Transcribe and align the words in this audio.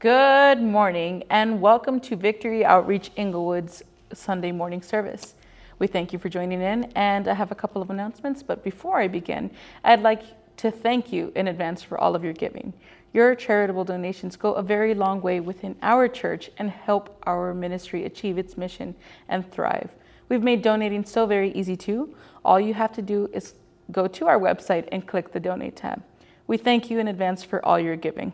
Good 0.00 0.62
morning 0.62 1.24
and 1.28 1.60
welcome 1.60 2.00
to 2.00 2.16
Victory 2.16 2.64
Outreach 2.64 3.10
Inglewood's 3.16 3.82
Sunday 4.14 4.50
morning 4.50 4.80
service. 4.80 5.34
We 5.78 5.88
thank 5.88 6.14
you 6.14 6.18
for 6.18 6.30
joining 6.30 6.62
in 6.62 6.84
and 6.96 7.28
I 7.28 7.34
have 7.34 7.52
a 7.52 7.54
couple 7.54 7.82
of 7.82 7.90
announcements, 7.90 8.42
but 8.42 8.64
before 8.64 8.98
I 8.98 9.08
begin, 9.08 9.50
I'd 9.84 10.00
like 10.00 10.22
to 10.56 10.70
thank 10.70 11.12
you 11.12 11.30
in 11.36 11.48
advance 11.48 11.82
for 11.82 12.00
all 12.00 12.14
of 12.14 12.24
your 12.24 12.32
giving. 12.32 12.72
Your 13.12 13.34
charitable 13.34 13.84
donations 13.84 14.36
go 14.36 14.54
a 14.54 14.62
very 14.62 14.94
long 14.94 15.20
way 15.20 15.38
within 15.38 15.76
our 15.82 16.08
church 16.08 16.50
and 16.56 16.70
help 16.70 17.20
our 17.26 17.52
ministry 17.52 18.06
achieve 18.06 18.38
its 18.38 18.56
mission 18.56 18.94
and 19.28 19.52
thrive. 19.52 19.90
We've 20.30 20.42
made 20.42 20.62
donating 20.62 21.04
so 21.04 21.26
very 21.26 21.52
easy 21.52 21.76
too. 21.76 22.16
All 22.42 22.58
you 22.58 22.72
have 22.72 22.94
to 22.94 23.02
do 23.02 23.28
is 23.34 23.52
go 23.92 24.06
to 24.06 24.28
our 24.28 24.40
website 24.40 24.88
and 24.92 25.06
click 25.06 25.34
the 25.34 25.40
donate 25.40 25.76
tab. 25.76 26.02
We 26.46 26.56
thank 26.56 26.90
you 26.90 27.00
in 27.00 27.08
advance 27.08 27.44
for 27.44 27.62
all 27.62 27.78
your 27.78 27.96
giving 27.96 28.32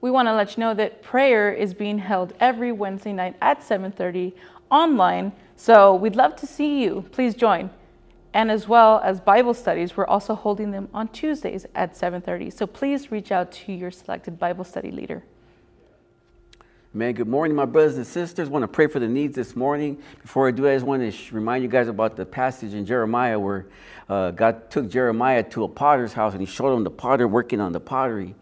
we 0.00 0.10
want 0.10 0.28
to 0.28 0.34
let 0.34 0.56
you 0.56 0.60
know 0.60 0.74
that 0.74 1.02
prayer 1.02 1.52
is 1.52 1.74
being 1.74 1.98
held 1.98 2.32
every 2.40 2.72
Wednesday 2.72 3.12
night 3.12 3.36
at 3.40 3.62
7:30 3.62 4.32
online. 4.70 5.32
So 5.56 5.94
we'd 5.94 6.16
love 6.16 6.36
to 6.36 6.46
see 6.46 6.82
you. 6.82 7.04
Please 7.10 7.34
join. 7.34 7.70
And 8.34 8.50
as 8.50 8.68
well 8.68 9.00
as 9.02 9.20
Bible 9.20 9.54
studies, 9.54 9.96
we're 9.96 10.06
also 10.06 10.34
holding 10.34 10.70
them 10.70 10.88
on 10.94 11.08
Tuesdays 11.08 11.66
at 11.74 11.96
7:30. 11.96 12.50
So 12.50 12.66
please 12.66 13.10
reach 13.10 13.32
out 13.32 13.50
to 13.52 13.72
your 13.72 13.90
selected 13.90 14.38
Bible 14.38 14.64
study 14.64 14.90
leader. 14.90 15.24
Man, 16.94 17.12
good 17.12 17.28
morning, 17.28 17.54
my 17.54 17.66
brothers 17.66 17.96
and 17.96 18.06
sisters. 18.06 18.48
I 18.48 18.50
want 18.50 18.62
to 18.62 18.68
pray 18.68 18.86
for 18.86 18.98
the 18.98 19.08
needs 19.08 19.34
this 19.34 19.54
morning. 19.54 20.02
Before 20.22 20.48
I 20.48 20.52
do, 20.52 20.66
I 20.66 20.74
just 20.74 20.86
want 20.86 21.12
to 21.12 21.34
remind 21.34 21.62
you 21.62 21.68
guys 21.68 21.86
about 21.86 22.16
the 22.16 22.24
passage 22.24 22.72
in 22.72 22.86
Jeremiah 22.86 23.38
where 23.38 23.66
uh, 24.08 24.30
God 24.30 24.70
took 24.70 24.88
Jeremiah 24.88 25.42
to 25.50 25.64
a 25.64 25.68
potter's 25.68 26.14
house 26.14 26.32
and 26.32 26.40
he 26.40 26.46
showed 26.46 26.74
him 26.74 26.84
the 26.84 26.90
potter 26.90 27.28
working 27.28 27.60
on 27.60 27.72
the 27.72 27.80
pottery. 27.80 28.34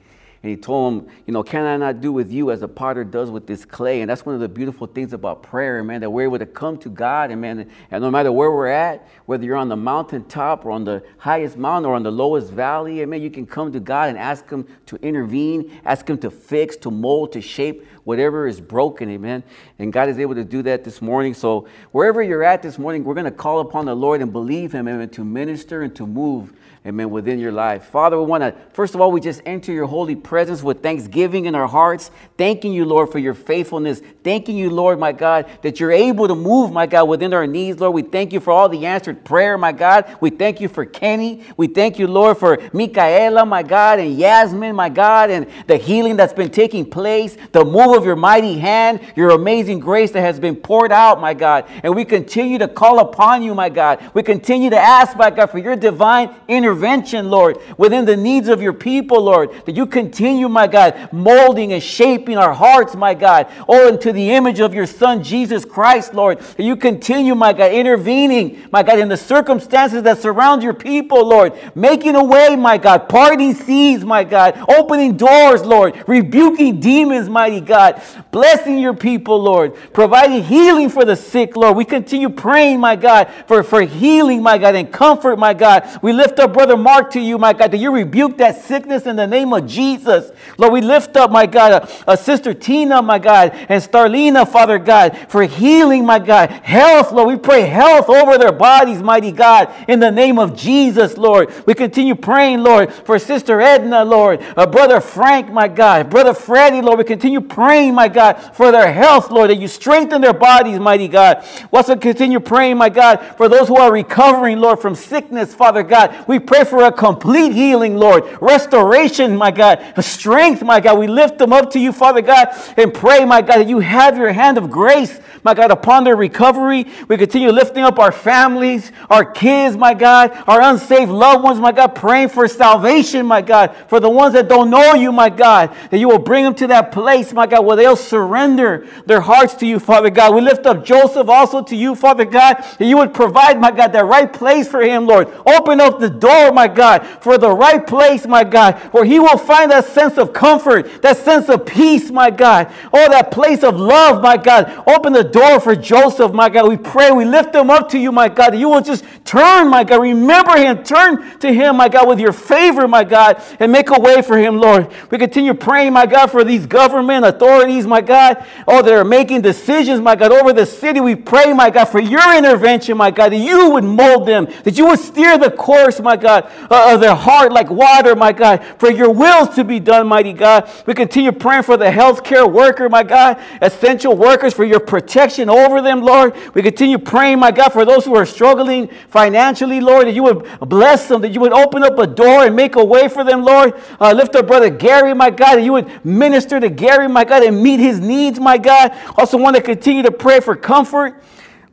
And 0.47 0.53
he 0.53 0.57
told 0.57 0.93
him, 0.93 1.09
You 1.27 1.33
know, 1.33 1.43
can 1.43 1.65
I 1.65 1.77
not 1.77 2.01
do 2.01 2.13
with 2.13 2.31
you 2.31 2.53
as 2.53 2.63
a 2.63 2.69
potter 2.69 3.03
does 3.03 3.33
with 3.33 3.49
this 3.49 3.65
clay? 3.65 4.01
And 4.01 4.09
that's 4.09 4.25
one 4.25 4.37
of 4.37 4.41
the 4.41 4.49
beautiful 4.49 4.87
things 4.87 5.13
about 5.13 5.43
prayer, 5.43 5.83
man, 5.83 6.03
that 6.03 6.11
we're 6.11 6.23
able 6.23 6.39
to 6.39 6.47
come 6.47 6.79
to 6.79 6.89
God. 6.89 7.33
And, 7.33 7.41
man, 7.41 7.69
and 7.91 8.01
no 8.01 8.13
matter 8.13 8.31
where 8.31 8.53
we're 8.53 8.69
at, 8.69 9.09
whether 9.25 9.45
you're 9.45 9.57
on 9.57 9.69
the 9.69 9.77
mountaintop 9.77 10.65
or 10.65 10.71
on 10.71 10.85
the 10.85 11.03
highest 11.19 11.57
mountain 11.57 11.91
or 11.91 11.97
on 11.97 12.05
the 12.05 12.13
lowest 12.13 12.53
valley, 12.53 13.03
and 13.03 13.11
man, 13.11 13.23
you 13.23 13.31
can 13.31 13.45
come 13.45 13.73
to 13.73 13.81
God 13.81 14.09
and 14.09 14.17
ask 14.17 14.49
Him 14.49 14.69
to 14.87 14.95
intervene, 15.03 15.81
ask 15.85 16.09
Him 16.09 16.19
to 16.19 16.31
fix, 16.31 16.77
to 16.77 16.93
mold, 16.93 17.33
to 17.33 17.41
shape 17.41 17.85
whatever 18.05 18.47
is 18.47 18.61
broken, 18.61 19.11
amen. 19.11 19.43
And 19.81 19.93
God 19.93 20.09
is 20.09 20.21
able 20.21 20.37
to 20.37 20.45
do 20.45 20.63
that 20.63 20.85
this 20.85 21.03
morning. 21.03 21.35
So 21.35 21.67
wherever 21.91 22.23
you're 22.23 22.45
at 22.45 22.63
this 22.63 22.79
morning, 22.79 23.03
we're 23.03 23.15
going 23.15 23.25
to 23.25 23.33
call 23.33 23.59
upon 23.59 23.87
the 23.87 23.97
Lord 23.97 24.23
and 24.23 24.33
believe 24.33 24.71
Him, 24.71 24.87
amen, 24.87 25.09
to 25.09 25.25
minister 25.25 25.83
and 25.83 25.93
to 25.97 26.07
move 26.07 26.53
amen, 26.87 27.11
within 27.11 27.41
your 27.41 27.51
life. 27.51 27.87
Father, 27.87 28.17
we 28.17 28.25
want 28.25 28.43
to, 28.43 28.55
first 28.73 28.95
of 28.95 29.01
all, 29.01 29.11
we 29.11 29.21
just 29.21 29.43
enter 29.45 29.73
your 29.73 29.87
holy 29.87 30.15
presence 30.15 30.63
with 30.63 30.85
thanksgiving 30.85 31.47
in 31.47 31.57
our 31.57 31.67
hearts, 31.67 32.13
thanking 32.39 32.73
you, 32.73 32.85
Lord, 32.85 33.11
for 33.11 33.19
your 33.19 33.35
faithfulness, 33.35 34.01
thanking 34.23 34.57
you, 34.57 34.71
Lord, 34.71 35.01
my 35.01 35.11
God, 35.11 35.51
that 35.63 35.81
you're 35.81 35.91
able 35.91 36.29
to 36.29 36.37
move, 36.37 36.71
my 36.71 36.87
God, 36.87 37.09
within 37.09 37.35
our 37.35 37.45
needs, 37.45 37.81
Lord. 37.81 37.93
We 37.93 38.03
thank 38.03 38.33
you 38.33 38.39
for 38.39 38.53
all 38.53 38.69
the 38.69 38.87
answered 38.87 39.25
prayer, 39.25 39.59
my 39.59 39.73
God. 39.73 40.17
We 40.21 40.31
thank 40.31 40.61
you 40.61 40.69
for 40.69 40.85
Kenny. 40.85 41.43
We 41.57 41.67
thank 41.67 41.99
you, 41.99 42.07
Lord, 42.07 42.39
for 42.39 42.57
Micaela, 42.73 43.45
my 43.45 43.65
God, 43.65 43.99
and 43.99 44.17
Yasmin, 44.17 44.77
my 44.77 44.89
God, 44.89 45.31
and 45.31 45.49
the 45.67 45.79
healing 45.79 46.17
that's 46.17 46.35
been 46.35 46.51
taking 46.51 46.89
place, 46.89 47.37
the 47.51 47.65
move 47.65 47.97
of 47.97 48.05
your 48.05 48.15
mighty 48.15 48.61
hand, 48.61 49.01
your 49.17 49.31
amazing 49.31 49.81
grace 49.81 50.13
that 50.13 50.21
has 50.21 50.39
been 50.39 50.55
poured 50.55 50.93
out, 50.93 51.21
my 51.21 51.35
God. 51.35 51.69
And 51.83 51.97
we 51.97 52.05
continue 52.05 52.59
to 52.59 52.69
call 52.69 53.01
upon 53.01 53.43
you, 53.43 53.57
my 53.57 53.71
God. 53.71 54.13
We 54.15 54.23
continue 54.23 54.71
to 54.71 54.79
ask, 54.79 55.17
my 55.17 55.31
God, 55.31 55.51
for 55.51 55.59
your 55.59 55.75
divine 55.75 56.33
intervention 56.47 56.76
intervention, 56.77 57.31
Lord, 57.31 57.59
within 57.79 58.05
the 58.05 58.17
needs 58.17 58.49
of 58.49 58.61
your 58.61 58.73
people, 58.73 59.23
Lord, 59.23 59.51
that 59.65 59.77
you 59.77 59.87
continue, 59.87 60.49
my 60.49 60.67
God, 60.67 61.11
molding 61.13 61.73
and 61.73 61.83
shaping 61.83 62.37
our 62.37 62.53
hearts, 62.53 62.95
my 62.95 63.15
God, 63.15 63.49
oh, 63.69 63.89
into 63.89 64.13
the 64.13 64.31
image 64.31 64.61
of 64.61 64.75
your 64.75 64.87
Son, 64.87 65.23
Jesus 65.23 65.65
Christ, 65.65 66.13
Lord, 66.13 66.39
that 66.39 66.63
you 66.63 66.77
continue, 66.77 67.35
my 67.35 67.53
God, 67.53 67.73
intervening, 67.73 68.63
my 68.71 68.83
God, 68.83 68.99
in 68.99 69.09
the 69.09 69.17
circumstances 69.17 70.03
that 70.03 70.19
surround 70.19 70.63
your 70.63 70.75
people, 70.75 71.27
Lord, 71.27 71.55
making 71.75 72.15
a 72.15 72.25
way, 72.25 72.57
my 72.57 72.77
God, 72.79 73.09
parting 73.09 73.55
seas, 73.55 74.05
my 74.05 74.25
God, 74.25 74.63
opening 74.69 75.17
doors, 75.17 75.63
Lord, 75.63 76.05
rebuking 76.07 76.81
demons, 76.81 77.29
mighty 77.29 77.61
God, 77.61 78.03
blessing 78.31 78.79
your 78.79 78.95
people, 78.95 79.41
Lord, 79.43 79.75
providing 79.93 80.43
healing 80.43 80.91
for 80.91 81.05
the 81.05 81.17
sick, 81.17 81.57
Lord. 81.57 81.77
We 81.77 81.85
continue 81.85 82.29
praying, 82.29 82.81
my 82.81 82.97
God, 82.97 83.31
for, 83.47 83.63
for 83.63 83.83
healing, 83.83 84.43
my 84.43 84.59
God, 84.59 84.75
and 84.75 84.93
comfort, 84.93 85.39
my 85.39 85.55
God. 85.55 85.99
We 86.03 86.13
lift 86.13 86.39
up, 86.39 86.55
brother 86.67 86.83
Mark 86.83 87.13
to 87.13 87.21
you, 87.21 87.39
my 87.39 87.53
God, 87.53 87.71
that 87.71 87.79
you 87.79 87.93
rebuke 87.93 88.39
that 88.39 88.61
sickness 88.61 89.07
in 89.07 89.15
the 89.15 89.27
name 89.27 89.53
of 89.53 89.69
Jesus. 89.69 90.33
Lord, 90.59 90.73
we 90.73 90.81
lift 90.81 91.17
up, 91.17 91.31
my 91.31 91.47
God, 91.47 91.89
a, 92.07 92.13
a 92.13 92.17
Sister 92.17 92.53
Tina, 92.53 93.01
my 93.03 93.21
God, 93.21 93.53
and 93.69 93.81
Starlina, 93.81 94.49
Father 94.49 94.81
God, 94.81 95.17
for 95.29 95.45
healing, 95.45 96.05
my 96.05 96.19
God. 96.19 96.51
Health, 96.51 97.13
Lord. 97.13 97.29
We 97.29 97.37
pray 97.37 97.63
health 97.63 98.09
over 98.09 98.37
their 98.37 98.51
bodies, 98.51 99.01
mighty 99.01 99.31
God, 99.31 99.73
in 99.87 100.01
the 100.01 100.11
name 100.11 100.41
of 100.41 100.57
Jesus, 100.57 101.17
Lord. 101.17 101.53
We 101.67 101.75
continue 101.75 102.17
praying, 102.17 102.65
Lord, 102.65 102.93
for 102.93 103.17
Sister 103.21 103.61
Edna, 103.61 104.05
Lord, 104.05 104.43
uh, 104.57 104.67
Brother 104.67 105.01
Frank, 105.01 105.53
my 105.53 105.69
God, 105.69 106.11
Brother 106.11 106.35
Freddie, 106.35 106.83
Lord. 106.83 106.99
We 106.99 107.05
continue 107.05 107.41
praying, 107.41 107.95
my 107.95 108.09
God, 108.09 108.57
for 108.57 108.73
their 108.73 108.93
health, 108.93 109.31
Lord, 109.31 109.51
that 109.51 109.61
you 109.61 109.69
strengthen 109.69 110.21
their 110.21 110.35
bodies, 110.35 110.81
mighty 110.81 111.07
God. 111.07 111.47
We 111.71 111.77
also 111.77 111.95
continue 111.95 112.41
praying, 112.41 112.77
my 112.77 112.89
God, 112.89 113.37
for 113.37 113.49
those 113.49 113.69
who 113.69 113.77
are 113.77 113.93
recovering, 113.93 114.59
Lord, 114.59 114.81
from 114.81 114.97
sickness, 114.97 115.55
Father 115.55 115.85
God. 115.85 116.27
We 116.27 116.41
pray 116.47 116.65
for 116.65 116.85
a 116.85 116.93
complete 116.93 117.53
healing, 117.53 117.97
Lord. 117.97 118.25
Restoration, 118.41 119.37
my 119.37 119.51
God. 119.51 119.95
Strength, 120.01 120.63
my 120.63 120.81
God. 120.81 120.99
We 120.99 121.07
lift 121.07 121.39
them 121.39 121.53
up 121.53 121.71
to 121.73 121.79
you, 121.79 121.93
Father 121.93 122.23
God, 122.23 122.49
and 122.77 122.93
pray, 122.93 123.25
my 123.25 123.43
God, 123.43 123.59
that 123.59 123.69
you 123.69 123.81
have 123.81 124.17
your 124.17 124.33
hand 124.33 124.59
of 124.59 124.71
grace, 124.71 125.21
my 125.43 125.55
God, 125.55 125.71
upon 125.71 126.05
their 126.05 126.17
recovery. 126.17 126.87
We 127.09 127.17
continue 127.17 127.51
lifting 127.51 127.83
up 127.85 127.99
our 127.99 128.13
families, 128.13 128.93
our 129.09 129.25
kids, 129.25 129.77
my 129.77 129.95
God, 129.95 130.33
our 130.47 130.61
unsaved 130.61 131.11
loved 131.11 131.45
ones, 131.45 131.61
my 131.61 131.73
God, 131.73 131.95
praying 131.95 132.31
for 132.31 132.49
salvation, 132.49 133.27
my 133.27 133.43
God, 133.43 133.75
for 133.89 134.01
the 134.01 134.11
ones 134.11 134.35
that 134.35 134.49
don't 134.49 134.71
know 134.71 134.95
you, 134.95 135.13
my 135.13 135.29
God, 135.29 135.75
that 135.91 135.99
you 135.99 136.09
will 136.09 136.19
bring 136.19 136.45
them 136.45 136.55
to 136.57 136.67
that 136.69 136.93
place, 136.93 137.33
my 137.33 137.47
God, 137.47 137.65
where 137.65 137.77
they'll 137.77 137.97
surrender 137.97 138.87
their 139.07 139.21
hearts 139.21 139.55
to 139.55 139.67
you, 139.67 139.79
Father 139.79 140.11
God. 140.11 140.35
We 140.35 140.41
lift 140.41 140.67
up 140.67 140.85
Joseph 140.85 141.29
also 141.29 141.63
to 141.63 141.77
you, 141.77 141.95
Father 141.95 142.25
God, 142.25 142.57
that 142.79 142.87
you 142.87 142.97
would 142.97 143.15
provide, 143.15 143.61
my 143.61 143.71
God, 143.71 143.93
that 143.93 144.05
right 144.05 144.33
place 144.33 144.69
for 144.69 144.81
him, 144.81 145.07
Lord. 145.07 145.29
Open 145.47 145.81
up 145.81 145.99
the 145.99 146.11
door 146.11 146.36
Oh, 146.39 146.53
my 146.53 146.69
God, 146.69 147.07
for 147.23 147.39
the 147.39 147.51
right 147.51 147.85
place, 147.87 148.27
my 148.27 148.45
God, 148.45 148.75
where 148.93 149.07
he 149.07 149.19
will 149.19 149.39
find 149.39 149.71
that 149.71 149.87
sense 149.87 150.19
of 150.19 150.35
comfort, 150.35 151.01
that 151.01 151.17
sense 151.17 151.49
of 151.49 151.65
peace, 151.65 152.11
my 152.11 152.29
God. 152.29 152.71
Oh, 152.93 153.09
that 153.11 153.31
place 153.31 153.63
of 153.63 153.81
love, 153.81 154.23
my 154.23 154.37
God. 154.37 154.85
Open 154.87 155.15
the 155.15 155.25
door 155.25 155.61
for 155.61 155.75
Joseph, 155.75 156.33
my 156.33 156.51
God. 156.51 156.69
We 156.69 156.77
pray, 156.77 157.11
we 157.11 157.25
lift 157.25 157.55
him 157.55 157.71
up 157.71 157.89
to 157.91 157.99
you, 157.99 158.13
my 158.13 158.29
God. 158.29 158.51
that 158.53 158.59
You 158.59 158.69
will 158.69 158.83
just 158.83 159.03
turn, 159.25 159.71
my 159.71 159.83
God. 159.83 160.03
Remember 160.03 160.59
him. 160.59 160.85
Turn 160.85 161.39
to 161.39 161.51
him, 161.51 161.79
my 161.79 161.89
God, 161.89 162.07
with 162.07 162.21
your 162.21 162.35
favor, 162.35 162.87
my 162.87 163.03
God, 163.03 163.43
and 163.59 163.73
make 163.73 163.89
a 163.89 163.99
way 163.99 164.21
for 164.21 164.37
him, 164.37 164.59
Lord. 164.59 164.93
We 165.11 165.17
continue 165.17 165.55
praying, 165.55 165.95
my 165.95 166.05
God, 166.05 166.27
for 166.27 166.45
these 166.45 166.67
government 166.67 167.25
authorities, 167.25 167.87
my 167.87 168.03
God. 168.03 168.45
Oh, 168.69 168.83
that 168.83 168.93
are 168.93 169.05
making 169.05 169.41
decisions, 169.41 170.03
my 170.03 170.17
God, 170.17 170.33
over 170.33 170.53
the 170.53 170.67
city. 170.67 171.01
We 171.01 171.15
pray, 171.15 171.55
my 171.55 171.71
God, 171.71 171.87
for 171.87 172.01
your 172.01 172.37
intervention, 172.37 172.99
my 172.99 173.11
God, 173.11 173.33
that 173.33 173.39
you 173.39 173.71
would 173.71 173.85
mold 173.85 174.29
them, 174.29 174.49
that 174.65 174.77
you 174.77 174.87
would 174.87 175.01
steer 175.01 175.39
the 175.39 175.51
course, 175.51 175.99
my 176.01 176.17
God, 176.17 176.26
God, 176.27 176.51
uh, 176.71 176.95
of 176.95 177.01
their 177.01 177.15
heart 177.15 177.53
like 177.53 177.71
water, 177.71 178.17
my 178.17 178.33
God, 178.33 178.65
for 178.79 178.91
your 178.91 179.11
wills 179.11 179.55
to 179.55 179.63
be 179.63 179.79
done, 179.79 180.09
mighty 180.09 180.33
God. 180.33 180.69
We 180.85 180.93
continue 180.95 181.31
praying 181.31 181.63
for 181.63 181.77
the 181.77 181.87
healthcare 181.87 182.51
worker, 182.51 182.89
my 182.89 183.05
God, 183.05 183.41
essential 183.63 184.17
workers, 184.17 184.53
for 184.53 184.65
your 184.65 184.81
protection 184.81 185.49
over 185.49 185.81
them, 185.81 186.03
Lord. 186.03 186.35
We 186.53 186.63
continue 186.63 186.99
praying, 186.99 187.39
my 187.39 187.53
God, 187.53 187.73
for 187.73 187.85
those 187.85 188.05
who 188.05 188.17
are 188.17 188.27
struggling 188.27 188.89
financially, 189.09 189.81
Lord, 189.81 190.09
that 190.09 190.15
you 190.15 190.25
would 190.25 190.49
bless 190.61 191.07
them, 191.07 191.23
that 191.23 191.33
you 191.33 191.41
would 191.41 191.53
open 191.53 191.85
up 191.85 191.97
a 191.99 192.09
door 192.09 192.45
and 192.45 192.57
make 192.57 192.75
a 192.75 192.85
way 192.85 193.07
for 193.09 193.23
them, 193.23 193.45
Lord. 193.45 193.81
Uh, 194.01 194.13
lift 194.13 194.35
up 194.35 194.49
brother 194.49 194.69
Gary, 194.69 195.15
my 195.15 195.31
God, 195.31 195.57
that 195.57 195.63
you 195.63 195.75
would 195.75 196.05
minister 196.05 196.59
to 196.59 196.69
Gary, 196.69 197.07
my 197.07 197.23
God, 197.23 197.45
and 197.45 197.63
meet 197.63 197.79
his 197.79 198.01
needs, 198.01 198.41
my 198.41 198.59
God. 198.59 198.93
Also 199.17 199.39
want 199.39 199.55
to 199.55 199.63
continue 199.63 200.03
to 200.03 200.11
pray 200.11 200.41
for 200.41 200.57
comfort, 200.57 201.23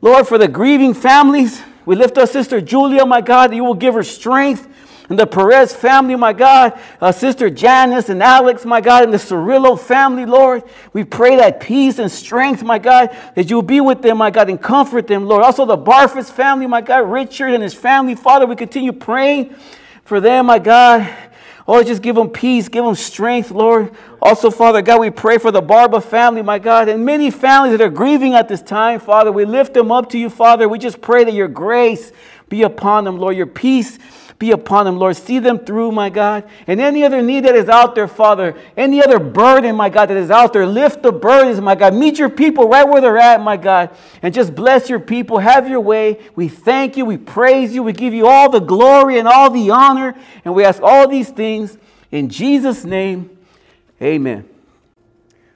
Lord, 0.00 0.28
for 0.28 0.38
the 0.38 0.46
grieving 0.46 0.94
families. 0.94 1.60
We 1.86 1.96
lift 1.96 2.18
up 2.18 2.28
Sister 2.28 2.60
Julia, 2.60 3.04
my 3.04 3.20
God, 3.20 3.50
that 3.50 3.56
you 3.56 3.64
will 3.64 3.74
give 3.74 3.94
her 3.94 4.02
strength. 4.02 4.68
And 5.10 5.18
the 5.18 5.26
Perez 5.26 5.74
family, 5.74 6.16
my 6.16 6.32
God, 6.32 6.80
uh, 6.98 7.12
Sister 7.12 7.50
Janice 7.50 8.08
and 8.08 8.22
Alex, 8.22 8.64
my 8.64 8.80
God, 8.80 9.04
and 9.04 9.12
the 9.12 9.18
Cirillo 9.18 9.78
family, 9.78 10.24
Lord. 10.24 10.62
We 10.94 11.04
pray 11.04 11.36
that 11.36 11.60
peace 11.60 11.98
and 11.98 12.10
strength, 12.10 12.62
my 12.62 12.78
God, 12.78 13.14
that 13.34 13.50
you'll 13.50 13.60
be 13.60 13.82
with 13.82 14.00
them, 14.00 14.16
my 14.16 14.30
God, 14.30 14.48
and 14.48 14.60
comfort 14.60 15.06
them, 15.06 15.26
Lord. 15.26 15.42
Also 15.42 15.66
the 15.66 15.76
Barfus 15.76 16.30
family, 16.30 16.66
my 16.66 16.80
God, 16.80 17.00
Richard 17.10 17.52
and 17.52 17.62
his 17.62 17.74
family, 17.74 18.14
Father, 18.14 18.46
we 18.46 18.56
continue 18.56 18.92
praying 18.92 19.54
for 20.04 20.20
them, 20.20 20.46
my 20.46 20.58
God. 20.58 21.14
Oh, 21.66 21.82
just 21.82 22.02
give 22.02 22.14
them 22.14 22.28
peace, 22.28 22.68
give 22.68 22.84
them 22.84 22.94
strength, 22.94 23.50
Lord. 23.50 23.94
Also, 24.20 24.50
Father 24.50 24.82
God, 24.82 25.00
we 25.00 25.10
pray 25.10 25.38
for 25.38 25.50
the 25.50 25.62
Barba 25.62 26.00
family, 26.00 26.42
my 26.42 26.58
God, 26.58 26.88
and 26.90 27.06
many 27.06 27.30
families 27.30 27.78
that 27.78 27.84
are 27.84 27.90
grieving 27.90 28.34
at 28.34 28.48
this 28.48 28.60
time, 28.60 29.00
Father. 29.00 29.32
We 29.32 29.46
lift 29.46 29.72
them 29.72 29.90
up 29.90 30.10
to 30.10 30.18
you, 30.18 30.28
Father. 30.28 30.68
We 30.68 30.78
just 30.78 31.00
pray 31.00 31.24
that 31.24 31.32
your 31.32 31.48
grace 31.48 32.12
be 32.50 32.62
upon 32.62 33.04
them, 33.04 33.18
Lord. 33.18 33.36
Your 33.36 33.46
peace 33.46 33.98
be 34.44 34.50
upon 34.50 34.84
them, 34.84 34.98
Lord. 34.98 35.16
See 35.16 35.38
them 35.38 35.58
through, 35.58 35.90
my 35.90 36.10
God. 36.10 36.44
And 36.66 36.78
any 36.78 37.02
other 37.02 37.22
need 37.22 37.46
that 37.46 37.54
is 37.54 37.70
out 37.70 37.94
there, 37.94 38.06
Father, 38.06 38.54
any 38.76 39.02
other 39.02 39.18
burden, 39.18 39.74
my 39.74 39.88
God, 39.88 40.10
that 40.10 40.18
is 40.18 40.30
out 40.30 40.52
there, 40.52 40.66
lift 40.66 41.02
the 41.02 41.12
burdens, 41.12 41.62
my 41.62 41.74
God. 41.74 41.94
Meet 41.94 42.18
your 42.18 42.28
people 42.28 42.68
right 42.68 42.86
where 42.86 43.00
they're 43.00 43.16
at, 43.16 43.40
my 43.40 43.56
God. 43.56 43.96
And 44.20 44.34
just 44.34 44.54
bless 44.54 44.90
your 44.90 45.00
people. 45.00 45.38
Have 45.38 45.66
your 45.66 45.80
way. 45.80 46.20
We 46.36 46.48
thank 46.48 46.98
you. 46.98 47.06
We 47.06 47.16
praise 47.16 47.74
you. 47.74 47.82
We 47.82 47.94
give 47.94 48.12
you 48.12 48.26
all 48.26 48.50
the 48.50 48.60
glory 48.60 49.18
and 49.18 49.26
all 49.26 49.48
the 49.48 49.70
honor. 49.70 50.14
And 50.44 50.54
we 50.54 50.62
ask 50.62 50.82
all 50.82 51.08
these 51.08 51.30
things 51.30 51.78
in 52.12 52.28
Jesus' 52.28 52.84
name. 52.84 53.30
Amen. 54.02 54.46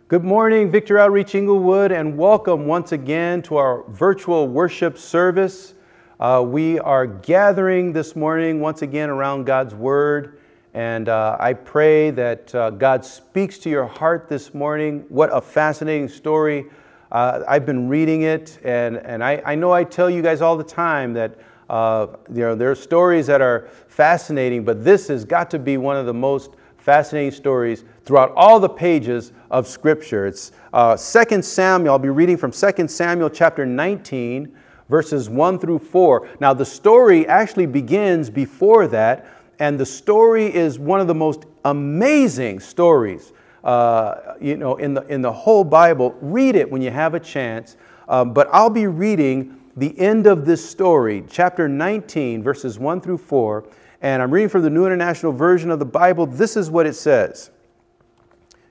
Good 0.08 0.24
morning, 0.24 0.70
Victory 0.70 0.98
Outreach 0.98 1.34
Inglewood, 1.34 1.92
and 1.92 2.16
welcome 2.16 2.66
once 2.66 2.92
again 2.92 3.42
to 3.42 3.56
our 3.58 3.82
virtual 3.90 4.48
worship 4.48 4.96
service. 4.96 5.74
Uh, 6.20 6.44
we 6.44 6.80
are 6.80 7.06
gathering 7.06 7.92
this 7.92 8.16
morning 8.16 8.58
once 8.58 8.82
again 8.82 9.08
around 9.08 9.44
God's 9.44 9.72
Word, 9.72 10.40
and 10.74 11.08
uh, 11.08 11.36
I 11.38 11.52
pray 11.52 12.10
that 12.10 12.52
uh, 12.52 12.70
God 12.70 13.04
speaks 13.04 13.56
to 13.58 13.70
your 13.70 13.86
heart 13.86 14.28
this 14.28 14.52
morning. 14.52 15.04
What 15.10 15.30
a 15.32 15.40
fascinating 15.40 16.08
story. 16.08 16.64
Uh, 17.12 17.44
I've 17.46 17.64
been 17.64 17.88
reading 17.88 18.22
it, 18.22 18.58
and, 18.64 18.96
and 18.96 19.22
I, 19.22 19.40
I 19.46 19.54
know 19.54 19.72
I 19.72 19.84
tell 19.84 20.10
you 20.10 20.20
guys 20.20 20.42
all 20.42 20.56
the 20.56 20.64
time 20.64 21.12
that 21.12 21.38
uh, 21.70 22.08
you 22.34 22.40
know, 22.40 22.56
there 22.56 22.72
are 22.72 22.74
stories 22.74 23.28
that 23.28 23.40
are 23.40 23.68
fascinating, 23.86 24.64
but 24.64 24.82
this 24.82 25.06
has 25.06 25.24
got 25.24 25.48
to 25.52 25.58
be 25.60 25.76
one 25.76 25.96
of 25.96 26.04
the 26.04 26.14
most 26.14 26.56
fascinating 26.78 27.30
stories 27.30 27.84
throughout 28.04 28.32
all 28.34 28.58
the 28.58 28.68
pages 28.68 29.30
of 29.52 29.68
Scripture. 29.68 30.26
It's 30.26 30.50
uh, 30.72 30.96
2 30.96 31.42
Samuel, 31.42 31.92
I'll 31.92 31.98
be 32.00 32.08
reading 32.08 32.36
from 32.36 32.50
2 32.50 32.88
Samuel 32.88 33.30
chapter 33.30 33.64
19, 33.64 34.52
verses 34.88 35.28
1 35.28 35.58
through 35.58 35.78
4. 35.78 36.28
Now, 36.40 36.54
the 36.54 36.64
story 36.64 37.26
actually 37.26 37.66
begins 37.66 38.30
before 38.30 38.86
that, 38.88 39.30
and 39.58 39.78
the 39.78 39.86
story 39.86 40.54
is 40.54 40.78
one 40.78 41.00
of 41.00 41.06
the 41.06 41.14
most 41.14 41.44
amazing 41.64 42.60
stories 42.60 43.32
uh, 43.64 44.34
you 44.40 44.56
know, 44.56 44.76
in, 44.76 44.94
the, 44.94 45.02
in 45.06 45.20
the 45.20 45.32
whole 45.32 45.64
Bible. 45.64 46.16
Read 46.20 46.56
it 46.56 46.70
when 46.70 46.80
you 46.80 46.90
have 46.90 47.14
a 47.14 47.20
chance. 47.20 47.76
Um, 48.08 48.32
but 48.32 48.48
I'll 48.52 48.70
be 48.70 48.86
reading 48.86 49.60
the 49.76 49.98
end 49.98 50.26
of 50.26 50.44
this 50.44 50.68
story, 50.68 51.24
chapter 51.28 51.68
19, 51.68 52.42
verses 52.42 52.78
1 52.78 53.00
through 53.00 53.18
4. 53.18 53.64
And 54.00 54.22
I'm 54.22 54.30
reading 54.30 54.48
from 54.48 54.62
the 54.62 54.70
New 54.70 54.86
International 54.86 55.32
Version 55.32 55.70
of 55.70 55.78
the 55.78 55.84
Bible. 55.84 56.26
This 56.26 56.56
is 56.56 56.70
what 56.70 56.86
it 56.86 56.94
says 56.94 57.50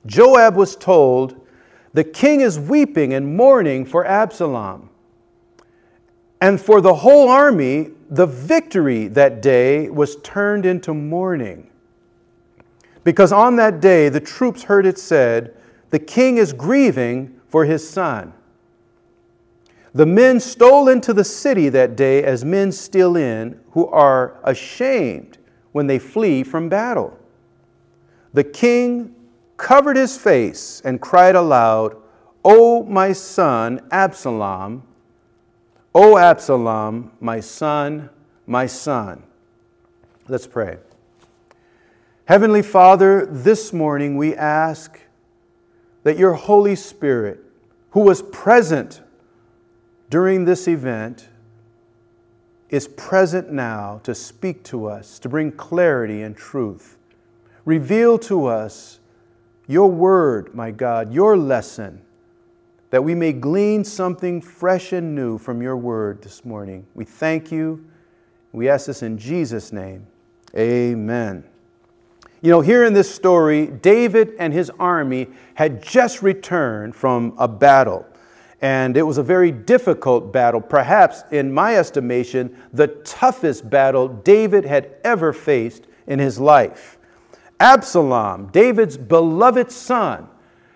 Joab 0.06 0.56
was 0.56 0.76
told, 0.76 1.46
The 1.94 2.04
king 2.04 2.42
is 2.42 2.60
weeping 2.60 3.14
and 3.14 3.36
mourning 3.36 3.86
for 3.86 4.06
Absalom. 4.06 4.90
And 6.42 6.62
for 6.62 6.82
the 6.82 6.94
whole 6.94 7.30
army, 7.30 7.92
the 8.10 8.28
victory 8.28 9.08
that 9.10 9.42
day 9.42 9.90
was 9.90 10.18
turned 10.18 10.66
into 10.66 10.94
mourning. 10.94 11.70
Because 13.04 13.32
on 13.32 13.56
that 13.56 13.80
day, 13.80 14.10
the 14.10 14.20
troops 14.20 14.64
heard 14.64 14.86
it 14.86 15.00
said, 15.00 15.56
The 15.90 16.00
king 16.00 16.38
is 16.38 16.54
grieving 16.54 17.40
for 17.48 17.66
his 17.66 17.88
son. 17.88 18.34
The 19.94 20.06
men 20.06 20.40
stole 20.40 20.90
into 20.90 21.14
the 21.14 21.24
city 21.24 21.70
that 21.70 21.96
day 21.96 22.24
as 22.24 22.46
men 22.46 22.72
steal 22.72 23.16
in 23.16 23.60
who 23.72 23.88
are 23.88 24.40
ashamed 24.44 25.40
when 25.72 25.88
they 25.88 25.98
flee 25.98 26.44
from 26.44 26.70
battle. 26.70 27.18
The 28.34 28.44
king 28.44 29.16
covered 29.58 29.98
his 29.98 30.18
face 30.18 30.82
and 30.86 31.02
cried 31.02 31.36
aloud, 31.36 31.96
O 32.46 32.84
my 32.84 33.12
son 33.12 33.82
Absalom, 33.90 34.84
O 36.00 36.16
Absalom, 36.16 37.12
my 37.20 37.40
son, 37.40 38.12
my 38.46 38.68
son. 38.68 39.24
Let's 40.28 40.46
pray. 40.46 40.78
Heavenly 42.26 42.62
Father, 42.62 43.26
this 43.26 43.74
morning 43.74 44.16
we 44.16 44.36
ask 44.36 45.00
that 46.04 46.20
your 46.20 46.34
Holy 46.34 46.76
Spirit, 46.76 47.40
who 47.90 48.02
was 48.02 48.22
present 48.22 49.02
during 50.12 50.46
this 50.46 50.68
event, 50.68 51.30
is 52.70 52.88
present 52.90 53.52
now 53.52 54.00
to 54.04 54.14
speak 54.14 54.64
to 54.66 54.86
us, 54.86 55.18
to 55.18 55.28
bring 55.28 55.52
clarity 55.52 56.22
and 56.22 56.38
truth. 56.38 57.00
Reveal 57.66 58.20
to 58.20 58.46
us 58.46 59.00
your 59.66 59.90
word, 59.90 60.54
my 60.54 60.70
God, 60.70 61.12
your 61.12 61.36
lesson, 61.36 62.04
that 62.90 63.04
we 63.04 63.14
may 63.14 63.34
glean 63.34 63.84
something 63.84 64.42
fresh 64.42 64.94
and 64.94 65.14
new 65.14 65.38
from 65.38 65.62
your 65.62 65.78
word 65.78 66.22
this 66.22 66.46
morning. 66.46 66.86
We 66.96 67.06
thank 67.06 67.52
you. 67.52 67.86
We 68.54 68.70
ask 68.70 68.86
this 68.88 69.04
in 69.04 69.18
Jesus' 69.18 69.74
name. 69.74 70.08
Amen. 70.56 71.44
You 72.42 72.52
know, 72.52 72.62
here 72.62 72.86
in 72.86 72.94
this 72.94 73.14
story, 73.14 73.68
David 73.68 74.34
and 74.40 74.54
his 74.54 74.70
army 74.80 75.28
had 75.56 75.84
just 75.84 76.22
returned 76.22 76.96
from 76.96 77.34
a 77.38 77.48
battle. 77.48 78.06
And 78.62 78.96
it 78.96 79.04
was 79.04 79.18
a 79.18 79.24
very 79.24 79.52
difficult 79.52 80.32
battle, 80.32 80.62
perhaps, 80.62 81.24
in 81.32 81.52
my 81.52 81.76
estimation, 81.76 82.58
the 82.74 82.88
toughest 82.88 83.70
battle 83.70 84.08
David 84.08 84.66
had 84.66 84.96
ever 85.04 85.34
faced 85.34 85.86
in 86.08 86.20
his 86.20 86.40
life. 86.40 86.98
Absalom, 87.60 88.48
David's 88.48 88.98
beloved 88.98 89.72
son, 89.72 90.28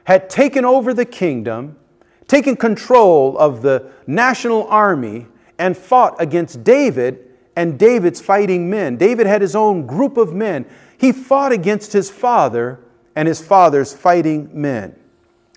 had 0.03 0.29
taken 0.29 0.65
over 0.65 0.93
the 0.93 1.05
kingdom, 1.05 1.77
taken 2.27 2.55
control 2.55 3.37
of 3.37 3.61
the 3.61 3.91
national 4.07 4.67
army, 4.67 5.27
and 5.57 5.77
fought 5.77 6.15
against 6.19 6.63
David 6.63 7.19
and 7.55 7.77
David's 7.77 8.19
fighting 8.19 8.69
men. 8.69 8.97
David 8.97 9.27
had 9.27 9.41
his 9.41 9.55
own 9.55 9.85
group 9.85 10.17
of 10.17 10.33
men. 10.33 10.65
He 10.97 11.11
fought 11.11 11.51
against 11.51 11.93
his 11.93 12.09
father 12.09 12.79
and 13.15 13.27
his 13.27 13.41
father's 13.41 13.93
fighting 13.93 14.49
men. 14.53 14.95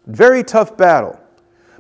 Very 0.07 0.45
tough 0.45 0.77
battle. 0.77 1.19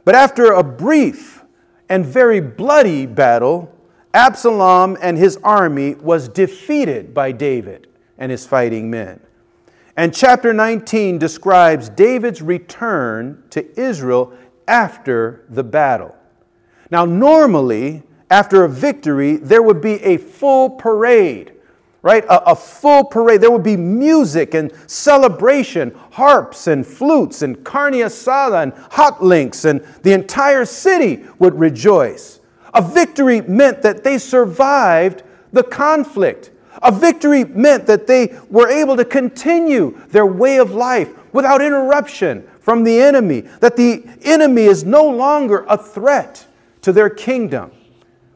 But 0.04 0.14
after 0.14 0.52
a 0.52 0.62
brief 0.62 1.44
and 1.90 2.06
very 2.06 2.40
bloody 2.40 3.04
battle, 3.04 3.70
Absalom 4.14 4.96
and 5.02 5.18
his 5.18 5.38
army 5.42 5.94
was 5.96 6.28
defeated 6.28 7.12
by 7.12 7.32
David 7.32 7.88
and 8.16 8.30
his 8.30 8.46
fighting 8.46 8.90
men. 8.90 9.20
And 9.96 10.14
chapter 10.14 10.52
19 10.52 11.18
describes 11.18 11.88
David's 11.88 12.40
return 12.40 13.42
to 13.50 13.80
Israel 13.80 14.32
after 14.66 15.44
the 15.48 15.64
battle. 15.64 16.14
Now, 16.90 17.04
normally, 17.04 18.02
after 18.30 18.64
a 18.64 18.68
victory, 18.68 19.36
there 19.36 19.62
would 19.62 19.80
be 19.80 19.94
a 20.02 20.16
full 20.16 20.70
parade, 20.70 21.52
right? 22.02 22.24
A, 22.24 22.50
a, 22.50 22.56
full 22.56 23.04
parade. 23.04 23.40
There 23.40 23.50
would 23.50 23.62
be 23.62 23.76
music 23.76 24.54
and 24.54 24.72
celebration, 24.86 25.92
harps 26.12 26.66
and 26.66 26.86
flutes 26.86 27.42
and 27.42 27.62
carne 27.64 27.94
asada 27.94 28.62
and 28.62 28.72
hot 28.90 29.22
links, 29.22 29.64
and 29.64 29.80
the 30.02 30.12
entire 30.12 30.64
city 30.64 31.24
would 31.38 31.58
rejoice. 31.58 32.40
A 32.74 32.82
victory 32.82 33.40
meant 33.42 33.82
that 33.82 34.02
they 34.02 34.18
survived 34.18 35.22
the 35.52 35.62
conflict. 35.62 36.50
A 36.82 36.90
victory 36.90 37.44
meant 37.44 37.86
that 37.86 38.06
they 38.06 38.36
were 38.50 38.68
able 38.68 38.96
to 38.96 39.04
continue 39.04 39.98
their 40.08 40.26
way 40.26 40.58
of 40.58 40.72
life 40.72 41.10
without 41.32 41.62
interruption 41.62 42.46
from 42.64 42.82
the 42.82 42.98
enemy, 42.98 43.42
that 43.60 43.76
the 43.76 44.02
enemy 44.22 44.62
is 44.62 44.84
no 44.84 45.06
longer 45.06 45.66
a 45.68 45.76
threat 45.76 46.46
to 46.80 46.92
their 46.92 47.10
kingdom, 47.10 47.70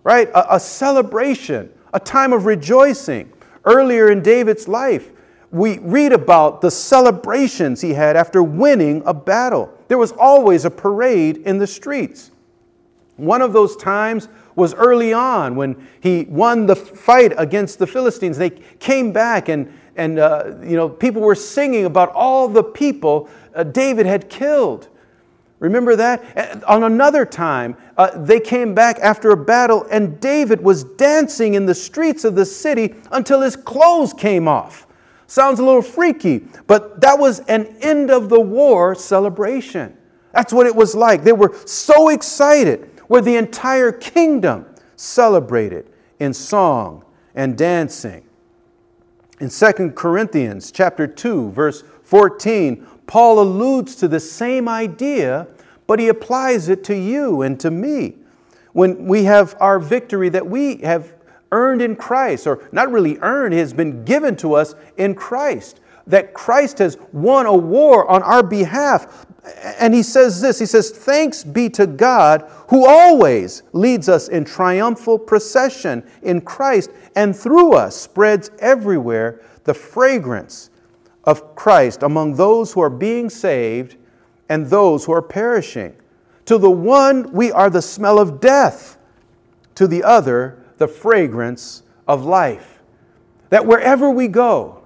right? 0.05 0.29
A, 0.35 0.57
a 0.57 0.61
celebration, 0.61 1.73
a 1.95 1.99
time 1.99 2.35
of 2.35 2.45
rejoicing. 2.45 3.33
Earlier 3.65 4.11
in 4.11 4.23
David's 4.23 4.69
life, 4.69 5.13
we 5.51 5.79
read 5.79 6.13
about 6.13 6.61
the 6.61 6.71
celebrations 6.71 7.81
he 7.81 7.95
had 7.95 8.17
after 8.17 8.43
winning 8.43 9.03
a 9.07 9.15
battle. 9.15 9.73
There 9.89 9.97
was 9.97 10.13
always 10.13 10.67
a 10.67 10.71
parade 10.71 11.39
in 11.39 11.57
the 11.57 11.67
streets. 11.67 12.31
One 13.17 13.41
of 13.41 13.55
those 13.55 13.77
times 13.77 14.29
was 14.55 14.75
early 14.75 15.15
on 15.15 15.57
when 15.57 15.89
he 16.01 16.27
won 16.29 16.67
the 16.67 16.77
fight 16.77 17.33
against 17.39 17.79
the 17.79 17.87
Philistines. 17.87 18.37
They 18.37 18.51
came 18.51 19.11
back 19.11 19.49
and, 19.49 19.73
and 19.97 20.19
uh, 20.19 20.53
you 20.63 20.77
know, 20.77 20.91
people 20.91 21.23
were 21.23 21.35
singing 21.35 21.87
about 21.87 22.13
all 22.13 22.47
the 22.47 22.63
people 22.63 23.31
uh, 23.59 23.65
David 23.65 24.07
had 24.07 24.31
killed. 24.31 24.89
Remember 25.59 25.97
that? 25.97 26.63
On 26.65 26.85
another 26.85 27.27
time, 27.27 27.77
uh, 27.97 28.17
they 28.17 28.39
came 28.39 28.75
back 28.75 28.99
after 29.01 29.33
a 29.33 29.37
battle, 29.37 29.87
and 29.91 30.21
David 30.21 30.63
was 30.63 30.85
dancing 30.85 31.55
in 31.55 31.67
the 31.67 31.75
streets 31.75 32.25
of 32.25 32.37
the 32.37 32.47
city 32.47 32.95
until 33.11 33.41
his 33.41 33.57
clothes 33.57 34.15
came 34.15 34.47
off. 34.47 34.87
Sounds 35.27 35.59
a 35.59 35.65
little 35.65 35.83
freaky, 35.83 36.47
but 36.69 37.01
that 37.01 37.19
was 37.19 37.41
an 37.41 37.67
end 37.81 38.11
of 38.11 38.29
the 38.29 38.41
war 38.41 38.95
celebration. 38.95 39.97
That's 40.33 40.53
what 40.53 40.67
it 40.67 40.75
was 40.75 40.95
like. 40.95 41.25
They 41.25 41.33
were 41.33 41.55
so 41.67 42.11
excited 42.11 42.89
where 43.09 43.21
the 43.21 43.37
entire 43.37 43.91
kingdom 43.91 44.67
celebrated 44.95 45.91
in 46.21 46.33
song 46.33 47.05
and 47.35 47.59
dancing. 47.59 48.25
In 49.41 49.51
2 49.51 49.91
Corinthians 49.91 50.71
chapter 50.71 51.07
2 51.07 51.51
verse 51.51 51.83
14, 52.05 52.87
Paul 53.09 53.41
alludes 53.41 53.97
to 53.97 54.07
the 54.07 54.21
same 54.21 54.69
idea, 54.69 55.49
but 55.89 55.99
he 55.99 56.09
applies 56.09 56.69
it 56.69 56.85
to 56.85 56.95
you 56.95 57.43
and 57.43 57.59
to 57.59 57.71
me. 57.71 58.15
When 58.75 59.07
we 59.07 59.25
have 59.25 59.57
our 59.59 59.81
victory 59.81 60.29
that 60.29 60.47
we 60.47 60.77
have 60.77 61.15
earned 61.51 61.81
in 61.81 61.97
Christ, 61.97 62.47
or 62.47 62.69
not 62.71 62.93
really 62.93 63.19
earned, 63.23 63.55
has 63.55 63.73
been 63.73 64.05
given 64.05 64.37
to 64.37 64.53
us 64.53 64.75
in 64.99 65.15
Christ. 65.15 65.81
That 66.07 66.35
Christ 66.35 66.79
has 66.79 66.99
won 67.13 67.47
a 67.47 67.57
war 67.57 68.09
on 68.11 68.23
our 68.23 68.43
behalf. 68.43 69.27
And 69.79 69.95
he 69.95 70.03
says 70.03 70.43
this 70.43 70.59
He 70.59 70.67
says, 70.67 70.91
Thanks 70.91 71.43
be 71.43 71.71
to 71.71 71.87
God 71.87 72.51
who 72.69 72.87
always 72.87 73.63
leads 73.73 74.11
us 74.11 74.29
in 74.29 74.45
triumphal 74.45 75.19
procession 75.19 76.05
in 76.23 76.43
Christ 76.43 76.91
and 77.17 77.35
through 77.35 77.73
us 77.73 77.97
spreads 77.97 78.51
everywhere 78.59 79.41
the 79.65 79.73
fragrance 79.73 80.69
of 81.25 81.55
Christ 81.55 82.03
among 82.03 82.35
those 82.35 82.73
who 82.73 82.81
are 82.81 82.91
being 82.91 83.29
saved 83.29 83.97
and 84.49 84.67
those 84.67 85.05
who 85.05 85.13
are 85.13 85.23
perishing. 85.23 85.95
To 86.47 86.59
the 86.59 86.71
one, 86.71 87.31
we 87.33 87.53
are 87.53 87.69
the 87.69 87.83
smell 87.83 88.19
of 88.19 88.41
death, 88.41 88.97
to 89.75 89.87
the 89.87 90.03
other, 90.03 90.63
the 90.79 90.89
fragrance 90.89 91.83
of 92.07 92.25
life. 92.25 92.81
That 93.51 93.67
wherever 93.67 94.11
we 94.11 94.29
go, 94.29 94.83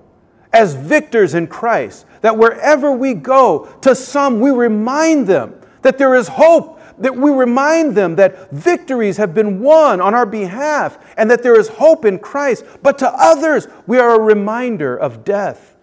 as 0.53 0.75
victors 0.75 1.35
in 1.35 1.47
Christ, 1.47 2.07
that 2.21 2.37
wherever 2.37 2.93
we 2.93 3.15
go, 3.15 3.67
to 3.83 3.95
some 3.95 4.41
we 4.41 4.51
remind 4.51 5.27
them 5.27 5.55
that 5.83 5.99
there 5.99 6.15
is 6.15 6.29
hope, 6.29 6.81
that 6.99 7.17
we 7.17 7.31
remind 7.31 7.95
them 7.95 8.17
that 8.17 8.51
victories 8.51 9.17
have 9.17 9.35
been 9.35 9.61
won 9.61 10.01
on 10.01 10.15
our 10.15 10.27
behalf, 10.27 10.99
and 11.17 11.31
that 11.31 11.43
there 11.43 11.59
is 11.59 11.69
hope 11.69 12.05
in 12.05 12.19
Christ. 12.19 12.65
But 12.83 12.99
to 12.99 13.09
others, 13.13 13.67
we 13.87 13.99
are 13.99 14.15
a 14.15 14.23
reminder 14.23 14.97
of 14.97 15.25
death. 15.25 15.77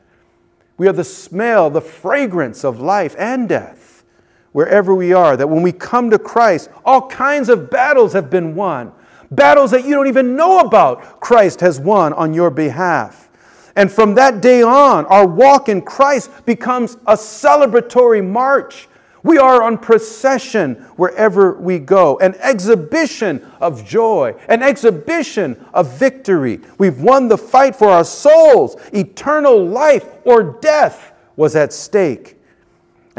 We 0.80 0.88
are 0.88 0.94
the 0.94 1.04
smell, 1.04 1.70
the 1.70 1.82
fragrance 1.82 2.64
of 2.64 2.80
life 2.80 3.16
and 3.20 3.48
death 3.48 4.04
wherever 4.52 4.96
we 4.96 5.14
are, 5.14 5.38
that 5.38 5.48
when 5.48 5.62
we 5.62 5.72
come 5.72 6.10
to 6.10 6.18
Christ, 6.18 6.70
all 6.84 7.08
kinds 7.08 7.50
of 7.50 7.70
battles 7.70 8.14
have 8.14 8.30
been 8.30 8.56
won. 8.56 8.92
Battles 9.30 9.72
that 9.72 9.86
you 9.86 9.94
don't 9.94 10.08
even 10.08 10.36
know 10.36 10.60
about, 10.60 11.20
Christ 11.20 11.60
has 11.62 11.80
won 11.80 12.14
on 12.14 12.34
your 12.34 12.50
behalf. 12.50 13.30
And 13.76 13.92
from 13.92 14.16
that 14.16 14.42
day 14.42 14.64
on, 14.64 15.06
our 15.06 15.28
walk 15.28 15.70
in 15.70 15.82
Christ 15.82 16.32
becomes 16.46 16.96
a 17.06 17.14
celebratory 17.14 18.26
march. 18.28 18.88
We 19.24 19.38
are 19.38 19.62
on 19.62 19.78
procession 19.78 20.76
wherever 20.96 21.54
we 21.54 21.80
go, 21.80 22.18
an 22.20 22.36
exhibition 22.40 23.46
of 23.60 23.86
joy, 23.86 24.36
an 24.48 24.64
exhibition 24.64 25.66
of 25.74 25.94
victory. 25.98 26.62
We've 26.78 27.02
won 27.02 27.28
the 27.28 27.38
fight 27.38 27.76
for 27.76 27.90
our 27.90 28.06
souls. 28.06 28.78
Eternal 28.94 29.66
life 29.66 30.06
or 30.26 30.60
death 30.62 31.12
was 31.36 31.56
at 31.56 31.74
stake 31.74 32.40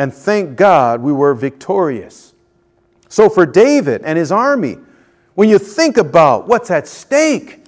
and 0.01 0.15
thank 0.15 0.57
God 0.57 1.03
we 1.03 1.13
were 1.13 1.35
victorious. 1.35 2.33
So, 3.11 3.29
for 3.29 3.45
David 3.45 4.01
and 4.03 4.17
his 4.17 4.33
army, 4.33 4.79
when 5.35 5.51
you 5.51 5.59
think 5.59 5.99
about 5.99 6.49
what's 6.49 6.71
at 6.71 6.89
stake, 6.89 7.67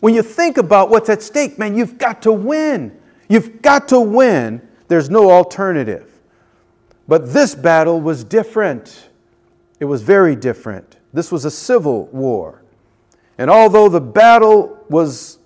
when 0.00 0.14
you 0.14 0.22
think 0.22 0.56
about 0.56 0.88
what's 0.88 1.10
at 1.10 1.22
stake, 1.22 1.58
man, 1.58 1.76
you've 1.76 1.98
got 1.98 2.22
to 2.22 2.32
win. 2.32 2.98
You've 3.28 3.60
got 3.60 3.88
to 3.88 4.00
win. 4.00 4.66
There's 4.88 5.10
no 5.10 5.30
alternative. 5.30 6.13
But 7.06 7.32
this 7.32 7.54
battle 7.54 8.00
was 8.00 8.24
different. 8.24 9.10
It 9.80 9.84
was 9.84 10.02
very 10.02 10.36
different. 10.36 10.96
This 11.12 11.30
was 11.30 11.44
a 11.44 11.50
civil 11.50 12.06
war. 12.06 12.62
And 13.38 13.50
although 13.50 13.88
the 13.88 14.00
battle 14.00 14.78
was 14.88 15.38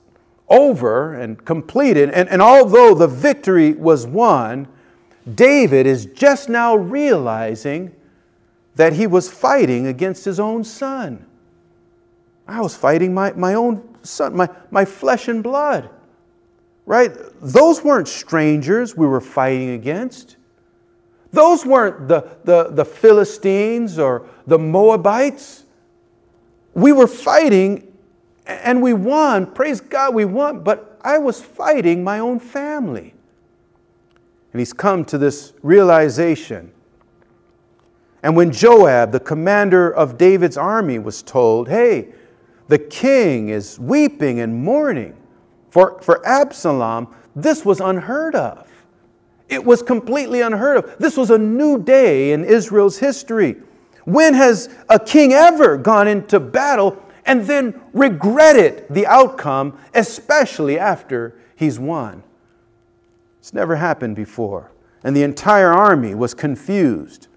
over 0.49 1.15
and 1.15 1.45
completed, 1.45 2.11
and, 2.11 2.29
and 2.29 2.41
although 2.41 2.95
the 2.95 3.09
victory 3.09 3.73
was 3.73 4.07
won, 4.07 4.69
David 5.35 5.87
is 5.87 6.07
just 6.07 6.49
now 6.49 6.75
realizing 6.75 7.95
that 8.77 8.93
he 8.93 9.07
was 9.07 9.31
fighting 9.31 9.87
against 9.89 10.25
his 10.25 10.39
own 10.39 10.65
son. 10.65 11.27
I 12.47 12.61
was 12.61 12.75
fighting 12.75 13.13
my, 13.13 13.33
my 13.33 13.55
own 13.55 13.97
son, 14.03 14.35
my, 14.35 14.49
my 14.71 14.85
flesh 14.85 15.29
and 15.29 15.43
blood. 15.43 15.91
Right? 16.87 17.13
Those 17.43 17.85
weren't 17.85 18.09
strangers 18.09 18.97
we 18.97 19.07
were 19.07 19.21
fighting 19.21 19.71
against. 19.71 20.38
Those 21.33 21.67
weren't 21.67 22.09
the, 22.09 22.37
the, 22.45 22.71
the 22.71 22.85
Philistines 22.85 23.99
or 23.99 24.27
the 24.47 24.59
Moabites. 24.59 25.65
We 26.75 26.93
were 26.93 27.07
fighting 27.07 27.93
and 28.47 28.83
we 28.83 28.95
won. 28.95 29.47
Praise 29.47 29.81
God, 29.81 30.15
we 30.15 30.25
won. 30.25 30.61
But 30.61 30.99
I 31.03 31.19
was 31.19 31.43
fighting 31.43 32.03
my 32.03 32.19
own 32.19 32.41
family. 32.41 33.15
And 34.53 34.61
he's 34.61 34.73
come 34.73 35.05
to 35.07 35.19
this 35.19 35.53
realization. 35.63 36.73
And 38.23 38.35
when 38.35 38.51
Joab, 38.51 39.13
the 39.13 39.21
commander 39.21 39.91
of 39.91 40.19
David's 40.19 40.57
army, 40.57 40.99
was 40.99 41.23
told, 41.23 41.69
hey, 41.69 42.09
the 42.69 42.79
king 42.79 43.51
is 43.51 43.79
weeping 43.79 44.41
and 44.41 44.65
mourning 44.65 45.17
for, 45.71 46.01
for 46.03 46.27
Absalom, 46.27 47.15
this 47.37 47.65
was 47.65 47.81
unheard 47.81 48.35
of. 48.35 48.68
It 49.49 49.65
was 49.65 49.83
completely 49.83 50.41
unheard 50.41 50.77
of. 50.77 50.99
This 50.99 51.17
was 51.17 51.31
a 51.31 51.39
new 51.39 51.83
day 51.83 52.33
in 52.33 52.45
Israel's 52.45 52.99
history. 52.99 53.57
When 54.05 54.35
has 54.35 54.69
a 54.89 54.99
king 54.99 55.33
ever 55.33 55.77
gone 55.77 56.09
into 56.09 56.41
battle 56.41 57.03
and 57.25 57.47
then 57.47 57.81
regretted 57.93 58.87
the 58.91 59.07
outcome, 59.07 59.79
especially 59.95 60.79
after 60.79 61.39
he's 61.57 61.79
won? 61.79 62.23
It's 63.41 63.53
never 63.53 63.77
happened 63.77 64.17
before. 64.17 64.71
And 65.05 65.17
the 65.17 65.23
entire 65.23 65.73
army 65.73 66.15
was 66.15 66.35
confused. 66.35 67.29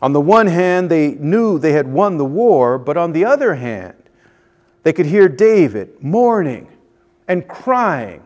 On 0.00 0.12
the 0.12 0.20
one 0.20 0.46
hand, 0.46 0.90
they 0.90 1.12
knew 1.14 1.58
they 1.58 1.72
had 1.72 1.86
won 1.86 2.16
the 2.16 2.24
war, 2.24 2.78
but 2.78 2.96
on 2.96 3.12
the 3.12 3.24
other 3.24 3.54
hand, 3.54 3.94
they 4.82 4.92
could 4.92 5.06
hear 5.06 5.28
David 5.28 6.02
mourning 6.02 6.68
and 7.28 7.46
crying 7.46 8.22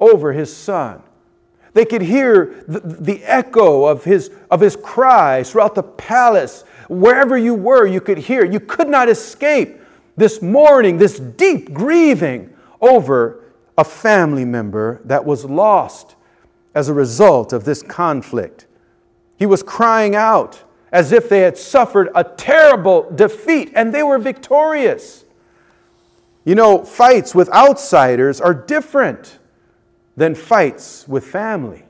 over 0.00 0.32
his 0.32 0.54
son. 0.54 1.02
They 1.74 1.84
could 1.84 2.02
hear 2.02 2.64
the, 2.66 2.80
the, 2.80 3.24
echo 3.24 3.84
of 3.84 4.04
his, 4.04 4.30
of 4.50 4.60
his 4.60 4.76
cries 4.76 5.50
throughout 5.50 5.74
the 5.74 5.82
palace. 5.82 6.64
Wherever 6.88 7.36
you 7.36 7.54
were, 7.54 7.86
you 7.86 8.00
could 8.00 8.18
hear. 8.18 8.44
You 8.44 8.60
could 8.60 8.88
not 8.88 9.08
escape 9.08 9.80
this 10.16 10.42
mourning, 10.42 10.98
this 10.98 11.18
deep 11.18 11.72
grieving 11.72 12.52
over 12.80 13.44
a 13.76 13.84
family 13.84 14.44
member 14.44 15.00
that 15.04 15.24
was 15.24 15.44
lost 15.44 16.16
as 16.74 16.88
a 16.88 16.94
result 16.94 17.52
of 17.52 17.64
this 17.64 17.82
conflict. 17.82 18.66
He 19.36 19.46
was 19.46 19.62
crying 19.62 20.16
out 20.16 20.62
as 20.90 21.12
if 21.12 21.28
they 21.28 21.40
had 21.40 21.56
suffered 21.56 22.10
a 22.14 22.24
terrible 22.24 23.10
defeat 23.14 23.72
and 23.74 23.92
they 23.92 24.02
were 24.02 24.18
victorious. 24.18 25.24
You 26.44 26.54
know, 26.54 26.84
fights 26.84 27.34
with 27.34 27.48
outsiders 27.50 28.40
are 28.40 28.54
different 28.54 29.37
than 30.18 30.34
fights 30.34 31.06
with 31.06 31.24
family. 31.24 31.84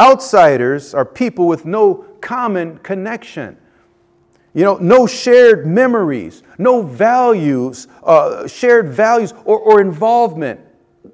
Outsiders 0.00 0.92
are 0.92 1.04
people 1.04 1.46
with 1.46 1.64
no 1.64 2.04
common 2.20 2.78
connection. 2.78 3.56
You 4.54 4.64
know, 4.64 4.76
no 4.78 5.06
shared 5.06 5.64
memories, 5.64 6.42
no 6.58 6.82
values, 6.82 7.86
uh, 8.02 8.48
shared 8.48 8.88
values 8.88 9.32
or, 9.44 9.58
or 9.58 9.80
involvement 9.80 10.60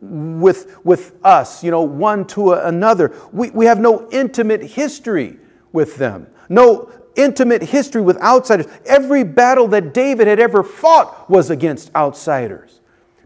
with, 0.01 0.79
with 0.83 1.15
us, 1.23 1.63
you 1.63 1.71
know, 1.71 1.83
one 1.83 2.27
to 2.29 2.55
another. 2.55 3.15
We, 3.31 3.51
we 3.51 3.67
have 3.67 3.79
no 3.79 4.09
intimate 4.11 4.63
history 4.63 5.37
with 5.73 5.97
them, 5.97 6.27
no 6.49 6.91
intimate 7.17 7.63
history 7.63 8.01
with 8.01 8.17
outsiders. 8.23 8.67
Every 8.87 9.25
battle 9.25 9.69
that 9.69 9.93
David 9.93 10.27
had 10.27 10.41
ever 10.41 10.63
fought 10.63 11.29
was 11.29 11.51
against 11.51 11.95
outsiders, 11.95 12.81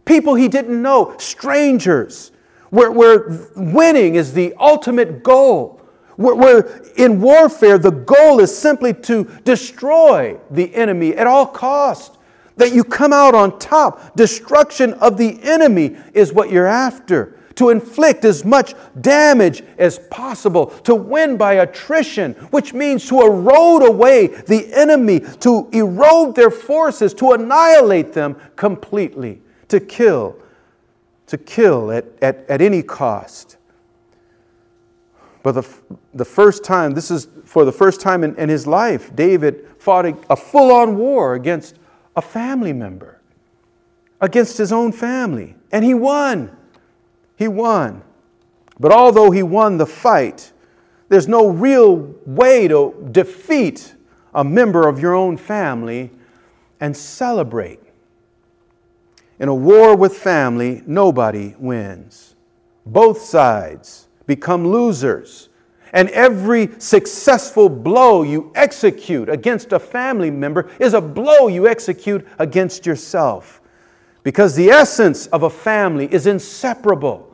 people 0.04 0.34
he 0.34 0.48
didn't 0.48 0.82
know, 0.82 1.14
strangers, 1.18 2.32
where, 2.72 2.90
where 2.90 3.48
winning 3.54 4.14
is 4.14 4.32
the 4.32 4.54
ultimate 4.58 5.22
goal. 5.22 5.78
Where, 6.16 6.34
where 6.34 6.82
in 6.96 7.20
warfare, 7.20 7.76
the 7.76 7.90
goal 7.90 8.40
is 8.40 8.56
simply 8.56 8.94
to 8.94 9.24
destroy 9.44 10.38
the 10.50 10.74
enemy 10.74 11.14
at 11.14 11.26
all 11.26 11.46
cost 11.46 12.16
that 12.56 12.72
you 12.72 12.82
come 12.82 13.12
out 13.12 13.34
on 13.34 13.58
top. 13.58 14.16
Destruction 14.16 14.94
of 14.94 15.18
the 15.18 15.38
enemy 15.42 15.98
is 16.14 16.32
what 16.32 16.50
you're 16.50 16.66
after. 16.66 17.38
To 17.56 17.68
inflict 17.68 18.24
as 18.24 18.42
much 18.42 18.72
damage 18.98 19.62
as 19.76 19.98
possible, 20.10 20.68
to 20.84 20.94
win 20.94 21.36
by 21.36 21.54
attrition, 21.54 22.32
which 22.52 22.72
means 22.72 23.06
to 23.08 23.20
erode 23.20 23.86
away 23.86 24.28
the 24.28 24.72
enemy, 24.72 25.20
to 25.40 25.68
erode 25.72 26.36
their 26.36 26.50
forces, 26.50 27.12
to 27.14 27.32
annihilate 27.32 28.14
them 28.14 28.36
completely, 28.56 29.42
to 29.68 29.78
kill, 29.78 30.41
to 31.26 31.38
kill 31.38 31.90
at, 31.90 32.04
at, 32.20 32.48
at 32.48 32.60
any 32.60 32.82
cost. 32.82 33.56
But 35.42 35.52
the, 35.52 35.68
the 36.14 36.24
first 36.24 36.62
time, 36.62 36.92
this 36.92 37.10
is 37.10 37.26
for 37.44 37.64
the 37.64 37.72
first 37.72 38.00
time 38.00 38.22
in, 38.22 38.36
in 38.36 38.48
his 38.48 38.66
life, 38.66 39.14
David 39.14 39.66
fought 39.78 40.06
a, 40.06 40.16
a 40.30 40.36
full 40.36 40.72
on 40.72 40.96
war 40.96 41.34
against 41.34 41.76
a 42.14 42.22
family 42.22 42.72
member 42.72 43.18
against 44.22 44.56
his 44.56 44.72
own 44.72 44.92
family. 44.92 45.56
And 45.70 45.84
he 45.84 45.92
won. 45.92 46.56
He 47.36 47.48
won. 47.48 48.02
But 48.80 48.92
although 48.92 49.30
he 49.32 49.42
won 49.42 49.76
the 49.76 49.86
fight, 49.86 50.52
there's 51.08 51.28
no 51.28 51.48
real 51.48 52.14
way 52.24 52.68
to 52.68 53.08
defeat 53.10 53.94
a 54.32 54.42
member 54.42 54.88
of 54.88 54.98
your 54.98 55.14
own 55.14 55.36
family 55.36 56.10
and 56.80 56.96
celebrate. 56.96 57.81
In 59.38 59.48
a 59.48 59.54
war 59.54 59.96
with 59.96 60.16
family, 60.16 60.82
nobody 60.86 61.54
wins. 61.58 62.36
Both 62.86 63.22
sides 63.22 64.08
become 64.26 64.66
losers. 64.66 65.48
And 65.92 66.08
every 66.10 66.70
successful 66.78 67.68
blow 67.68 68.22
you 68.22 68.50
execute 68.54 69.28
against 69.28 69.72
a 69.72 69.78
family 69.78 70.30
member 70.30 70.70
is 70.78 70.94
a 70.94 71.00
blow 71.00 71.48
you 71.48 71.68
execute 71.68 72.26
against 72.38 72.86
yourself. 72.86 73.60
Because 74.22 74.54
the 74.54 74.70
essence 74.70 75.26
of 75.28 75.42
a 75.42 75.50
family 75.50 76.12
is 76.12 76.26
inseparable. 76.26 77.28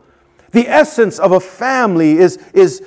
The 0.50 0.66
essence 0.66 1.18
of 1.18 1.32
a 1.32 1.40
family 1.40 2.12
is, 2.18 2.38
is 2.54 2.82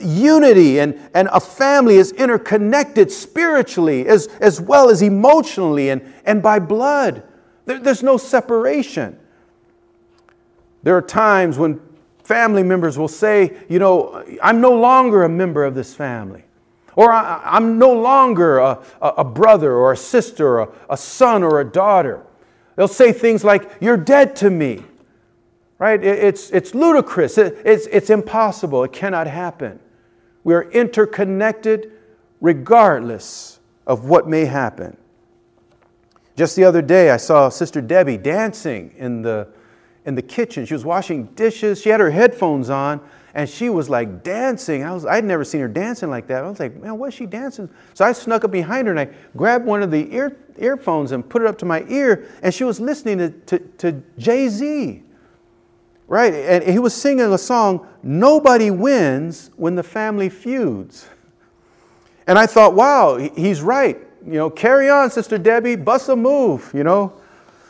unity, 0.00 0.80
and, 0.80 1.00
and 1.14 1.28
a 1.32 1.40
family 1.40 1.96
is 1.96 2.12
interconnected 2.12 3.10
spiritually 3.10 4.06
as, 4.06 4.26
as 4.40 4.60
well 4.60 4.90
as 4.90 5.00
emotionally 5.00 5.88
and, 5.88 6.02
and 6.26 6.42
by 6.42 6.58
blood. 6.58 7.22
There, 7.66 7.78
there's 7.78 8.02
no 8.02 8.16
separation. 8.16 9.18
There 10.82 10.96
are 10.96 11.02
times 11.02 11.58
when 11.58 11.80
family 12.24 12.62
members 12.62 12.98
will 12.98 13.08
say, 13.08 13.56
you 13.68 13.78
know, 13.78 14.24
I'm 14.42 14.60
no 14.60 14.72
longer 14.72 15.24
a 15.24 15.28
member 15.28 15.64
of 15.64 15.74
this 15.74 15.94
family. 15.94 16.44
Or 16.96 17.12
I'm 17.12 17.78
no 17.78 17.92
longer 17.92 18.58
a, 18.58 18.80
a 19.02 19.24
brother 19.24 19.74
or 19.74 19.92
a 19.92 19.96
sister, 19.96 20.60
or 20.60 20.72
a 20.88 20.96
son 20.96 21.42
or 21.42 21.60
a 21.60 21.64
daughter. 21.64 22.24
They'll 22.74 22.88
say 22.88 23.12
things 23.12 23.44
like, 23.44 23.70
You're 23.80 23.98
dead 23.98 24.34
to 24.36 24.48
me. 24.48 24.82
Right? 25.78 26.02
It's, 26.02 26.50
it's 26.50 26.74
ludicrous. 26.74 27.36
It's, 27.36 27.86
it's 27.88 28.08
impossible. 28.08 28.82
It 28.82 28.94
cannot 28.94 29.26
happen. 29.26 29.78
We 30.42 30.54
are 30.54 30.70
interconnected 30.70 31.92
regardless 32.40 33.60
of 33.86 34.06
what 34.06 34.26
may 34.26 34.46
happen. 34.46 34.96
Just 36.36 36.54
the 36.54 36.64
other 36.64 36.82
day, 36.82 37.10
I 37.10 37.16
saw 37.16 37.48
Sister 37.48 37.80
Debbie 37.80 38.18
dancing 38.18 38.94
in 38.96 39.22
the 39.22 39.48
in 40.06 40.14
the 40.14 40.22
kitchen. 40.22 40.64
She 40.64 40.72
was 40.72 40.84
washing 40.84 41.24
dishes. 41.34 41.82
She 41.82 41.88
had 41.88 42.00
her 42.00 42.10
headphones 42.10 42.70
on 42.70 43.00
and 43.34 43.46
she 43.46 43.68
was 43.68 43.90
like 43.90 44.22
dancing. 44.22 44.84
I 44.84 44.92
was, 44.92 45.04
I'd 45.04 45.24
never 45.24 45.44
seen 45.44 45.60
her 45.60 45.68
dancing 45.68 46.08
like 46.08 46.28
that. 46.28 46.44
I 46.44 46.48
was 46.48 46.60
like, 46.60 46.76
man, 46.76 46.96
what's 46.96 47.16
she 47.16 47.26
dancing? 47.26 47.68
So 47.92 48.04
I 48.04 48.12
snuck 48.12 48.44
up 48.44 48.52
behind 48.52 48.86
her 48.86 48.96
and 48.96 49.00
I 49.00 49.14
grabbed 49.36 49.66
one 49.66 49.82
of 49.82 49.90
the 49.90 50.10
ear, 50.14 50.36
earphones 50.58 51.10
and 51.12 51.28
put 51.28 51.42
it 51.42 51.48
up 51.48 51.58
to 51.58 51.66
my 51.66 51.84
ear 51.88 52.28
and 52.42 52.54
she 52.54 52.64
was 52.64 52.80
listening 52.80 53.18
to, 53.18 53.30
to, 53.30 53.58
to 53.78 54.02
Jay 54.16 54.48
Z. 54.48 55.02
Right? 56.06 56.32
And 56.32 56.62
he 56.62 56.78
was 56.78 56.94
singing 56.94 57.32
a 57.32 57.38
song, 57.38 57.84
Nobody 58.04 58.70
Wins 58.70 59.50
When 59.56 59.74
the 59.74 59.82
Family 59.82 60.28
Feuds. 60.28 61.08
And 62.28 62.38
I 62.38 62.46
thought, 62.46 62.74
wow, 62.74 63.16
he's 63.16 63.60
right. 63.60 64.05
You 64.26 64.32
know, 64.32 64.50
carry 64.50 64.90
on, 64.90 65.10
Sister 65.10 65.38
Debbie, 65.38 65.76
bust 65.76 66.08
a 66.08 66.16
move, 66.16 66.72
you 66.74 66.82
know. 66.82 67.12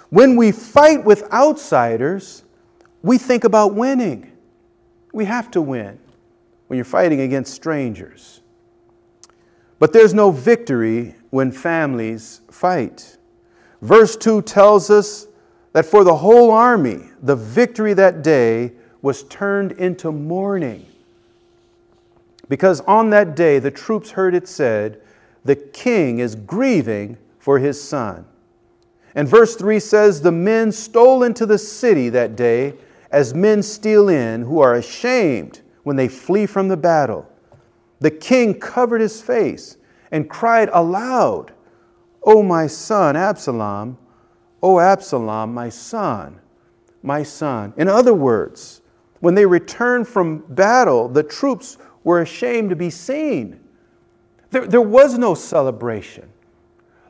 When 0.09 0.37
we 0.37 0.53
fight 0.53 1.05
with 1.05 1.31
outsiders, 1.31 2.45
we 3.03 3.19
think 3.19 3.45
about 3.45 3.75
winning. 3.75 4.33
We 5.13 5.27
have 5.27 5.51
to 5.51 5.61
win 5.61 5.99
when 6.69 6.79
you're 6.79 6.85
fighting 6.85 7.21
against 7.21 7.53
strangers. 7.53 8.41
But 9.79 9.93
there's 9.93 10.15
no 10.15 10.31
victory 10.31 11.15
when 11.31 11.53
families 11.53 12.41
fight. 12.51 13.19
Verse 13.83 14.17
2 14.17 14.41
tells 14.43 14.89
us 14.89 15.27
that 15.73 15.85
for 15.85 16.05
the 16.05 16.17
whole 16.17 16.51
army, 16.51 17.01
the 17.23 17.37
victory 17.37 17.93
that 17.93 18.23
day 18.23 18.73
was 19.03 19.25
turned 19.25 19.73
into 19.73 20.11
mourning. 20.11 20.87
Because 22.49 22.81
on 22.83 23.11
that 23.11 23.37
day, 23.37 23.59
the 23.59 23.71
troops 23.71 24.11
heard 24.11 24.35
it 24.35 24.49
said, 24.49 25.03
The 25.47 25.57
king 25.57 26.19
is 26.19 26.35
grieving 26.35 27.19
for 27.39 27.59
his 27.59 27.83
son. 27.83 28.27
And 29.15 29.29
verse 29.29 29.57
3 29.57 29.81
says, 29.81 30.21
The 30.21 30.33
men 30.33 30.73
stole 30.73 31.23
into 31.23 31.47
the 31.47 31.59
city 31.59 32.09
that 32.11 32.37
day 32.37 32.75
as 33.11 33.33
men 33.33 33.63
steal 33.63 34.09
in, 34.09 34.43
who 34.43 34.61
are 34.61 34.75
ashamed 34.75 35.61
when 35.85 35.97
they 35.97 36.09
flee 36.09 36.47
from 36.47 36.69
the 36.69 36.77
battle. 36.77 37.31
The 38.01 38.11
king 38.11 38.59
covered 38.59 39.01
his 39.01 39.23
face 39.23 39.77
and 40.11 40.29
cried 40.29 40.69
aloud, 40.73 41.53
O 42.25 42.43
my 42.43 42.67
son, 42.67 43.17
Absalom, 43.17 43.97
O 44.63 44.81
Absalom, 44.81 45.55
my 45.55 45.69
son, 45.69 46.41
my 47.03 47.23
son. 47.23 47.73
In 47.77 47.89
other 47.89 48.15
words, 48.15 48.83
when 49.21 49.35
they 49.35 49.47
returned 49.47 50.09
from 50.09 50.39
battle, 50.49 51.09
the 51.09 51.23
troops 51.23 51.79
were 52.05 52.21
ashamed 52.21 52.71
to 52.71 52.77
be 52.77 52.91
seen. 52.91 53.61
There, 54.51 54.67
there 54.67 54.81
was 54.81 55.19
no 55.19 55.35
celebration. 55.35 56.31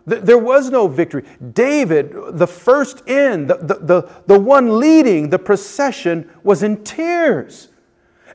There 0.06 0.38
was 0.38 0.70
no 0.70 0.86
victory. 0.86 1.24
David, 1.52 2.14
the 2.38 2.46
first 2.46 3.08
in, 3.08 3.48
the, 3.48 3.56
the, 3.56 3.74
the, 3.74 4.08
the 4.28 4.38
one 4.38 4.78
leading 4.78 5.30
the 5.30 5.38
procession, 5.38 6.30
was 6.44 6.62
in 6.62 6.84
tears. 6.84 7.68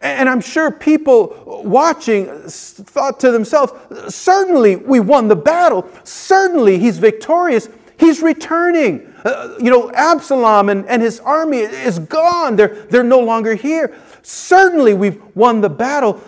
And 0.01 0.27
I'm 0.27 0.41
sure 0.41 0.69
people 0.71 1.61
watching 1.63 2.25
thought 2.47 3.19
to 3.21 3.31
themselves, 3.31 3.71
certainly 4.13 4.75
we 4.75 4.99
won 4.99 5.29
the 5.29 5.35
battle. 5.35 5.87
Certainly 6.03 6.79
he's 6.79 6.97
victorious. 6.97 7.69
He's 7.97 8.21
returning. 8.21 9.13
Uh, 9.23 9.55
you 9.59 9.69
know, 9.69 9.91
Absalom 9.91 10.69
and, 10.69 10.85
and 10.87 11.01
his 11.01 11.19
army 11.19 11.59
is 11.59 11.99
gone. 11.99 12.55
They're, 12.55 12.83
they're 12.89 13.03
no 13.03 13.19
longer 13.19 13.53
here. 13.53 13.95
Certainly 14.23 14.95
we've 14.95 15.21
won 15.35 15.61
the 15.61 15.69
battle. 15.69 16.19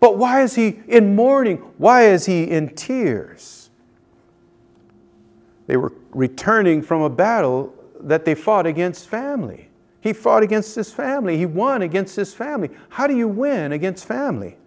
But 0.00 0.18
why 0.18 0.42
is 0.42 0.54
he 0.54 0.80
in 0.86 1.14
mourning? 1.14 1.56
Why 1.78 2.06
is 2.06 2.26
he 2.26 2.44
in 2.44 2.74
tears? 2.74 3.70
They 5.66 5.76
were 5.76 5.92
returning 6.10 6.82
from 6.82 7.02
a 7.02 7.10
battle 7.10 7.74
that 8.00 8.24
they 8.24 8.34
fought 8.34 8.66
against 8.66 9.08
family. 9.08 9.68
He 10.00 10.12
fought 10.12 10.42
against 10.42 10.74
his 10.74 10.92
family. 10.92 11.38
He 11.38 11.46
won 11.46 11.80
against 11.80 12.14
his 12.16 12.34
family. 12.34 12.70
How 12.90 13.06
do 13.06 13.16
you 13.16 13.26
win 13.26 13.72
against 13.72 14.04
family? 14.04 14.58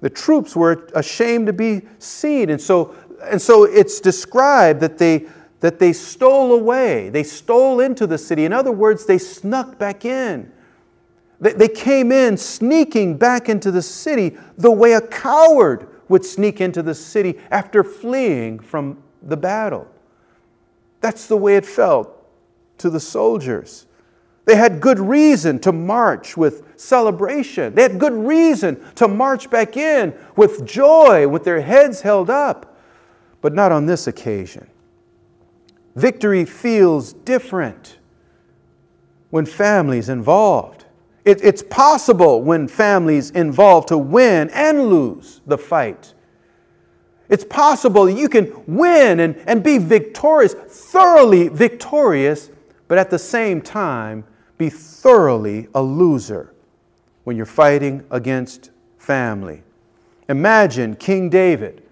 The 0.00 0.10
troops 0.10 0.56
were 0.56 0.88
ashamed 0.94 1.46
to 1.46 1.52
be 1.52 1.82
seen. 1.98 2.50
And 2.50 2.60
so, 2.60 2.94
and 3.22 3.40
so 3.40 3.64
it's 3.64 4.00
described 4.00 4.80
that 4.80 4.98
they, 4.98 5.26
that 5.60 5.78
they 5.78 5.92
stole 5.92 6.52
away. 6.52 7.10
They 7.10 7.22
stole 7.22 7.80
into 7.80 8.06
the 8.06 8.18
city. 8.18 8.44
In 8.44 8.52
other 8.52 8.72
words, 8.72 9.06
they 9.06 9.18
snuck 9.18 9.78
back 9.78 10.04
in. 10.04 10.50
They, 11.40 11.68
came 11.68 12.12
in 12.12 12.36
sneaking 12.36 13.16
back 13.16 13.48
into 13.48 13.70
the 13.70 13.80
city 13.80 14.36
the 14.58 14.70
way 14.70 14.92
a 14.92 15.00
coward 15.00 15.88
would 16.08 16.24
sneak 16.24 16.60
into 16.60 16.82
the 16.82 16.94
city 16.94 17.38
after 17.50 17.82
fleeing 17.82 18.58
from 18.58 19.02
the 19.22 19.36
battle. 19.36 19.88
That's 21.00 21.26
the 21.26 21.36
way 21.36 21.56
it 21.56 21.64
felt 21.64 22.14
to 22.78 22.90
the 22.90 23.00
soldiers. 23.00 23.86
They 24.44 24.56
had 24.56 24.80
good 24.80 24.98
reason 24.98 25.58
to 25.60 25.72
march 25.72 26.36
with 26.36 26.78
celebration. 26.78 27.74
They 27.74 27.82
had 27.82 27.98
good 27.98 28.12
reason 28.12 28.84
to 28.96 29.08
march 29.08 29.48
back 29.48 29.76
in 29.76 30.14
with 30.36 30.66
joy, 30.66 31.28
with 31.28 31.44
their 31.44 31.60
heads 31.60 32.00
held 32.02 32.28
up. 32.28 32.78
But 33.40 33.54
not 33.54 33.72
on 33.72 33.86
this 33.86 34.06
occasion. 34.06 34.66
Victory 35.96 36.44
feels 36.44 37.12
different 37.12 37.98
when 39.30 39.46
families 39.46 40.08
involved. 40.08 40.84
It, 41.24 41.42
it's 41.44 41.62
possible 41.62 42.42
when 42.42 42.66
families 42.66 43.30
involved 43.30 43.88
to 43.88 43.98
win 43.98 44.48
and 44.50 44.86
lose 44.88 45.40
the 45.46 45.58
fight. 45.58 46.14
It's 47.28 47.44
possible 47.44 48.10
you 48.10 48.28
can 48.28 48.52
win 48.66 49.20
and, 49.20 49.36
and 49.46 49.62
be 49.62 49.78
victorious, 49.78 50.54
thoroughly 50.54 51.48
victorious, 51.48 52.50
but 52.88 52.98
at 52.98 53.10
the 53.10 53.18
same 53.18 53.60
time 53.62 54.24
be 54.58 54.68
thoroughly 54.68 55.68
a 55.74 55.82
loser 55.82 56.52
when 57.24 57.36
you're 57.36 57.46
fighting 57.46 58.04
against 58.10 58.70
family. 58.98 59.62
Imagine 60.28 60.96
King 60.96 61.30
David 61.30 61.82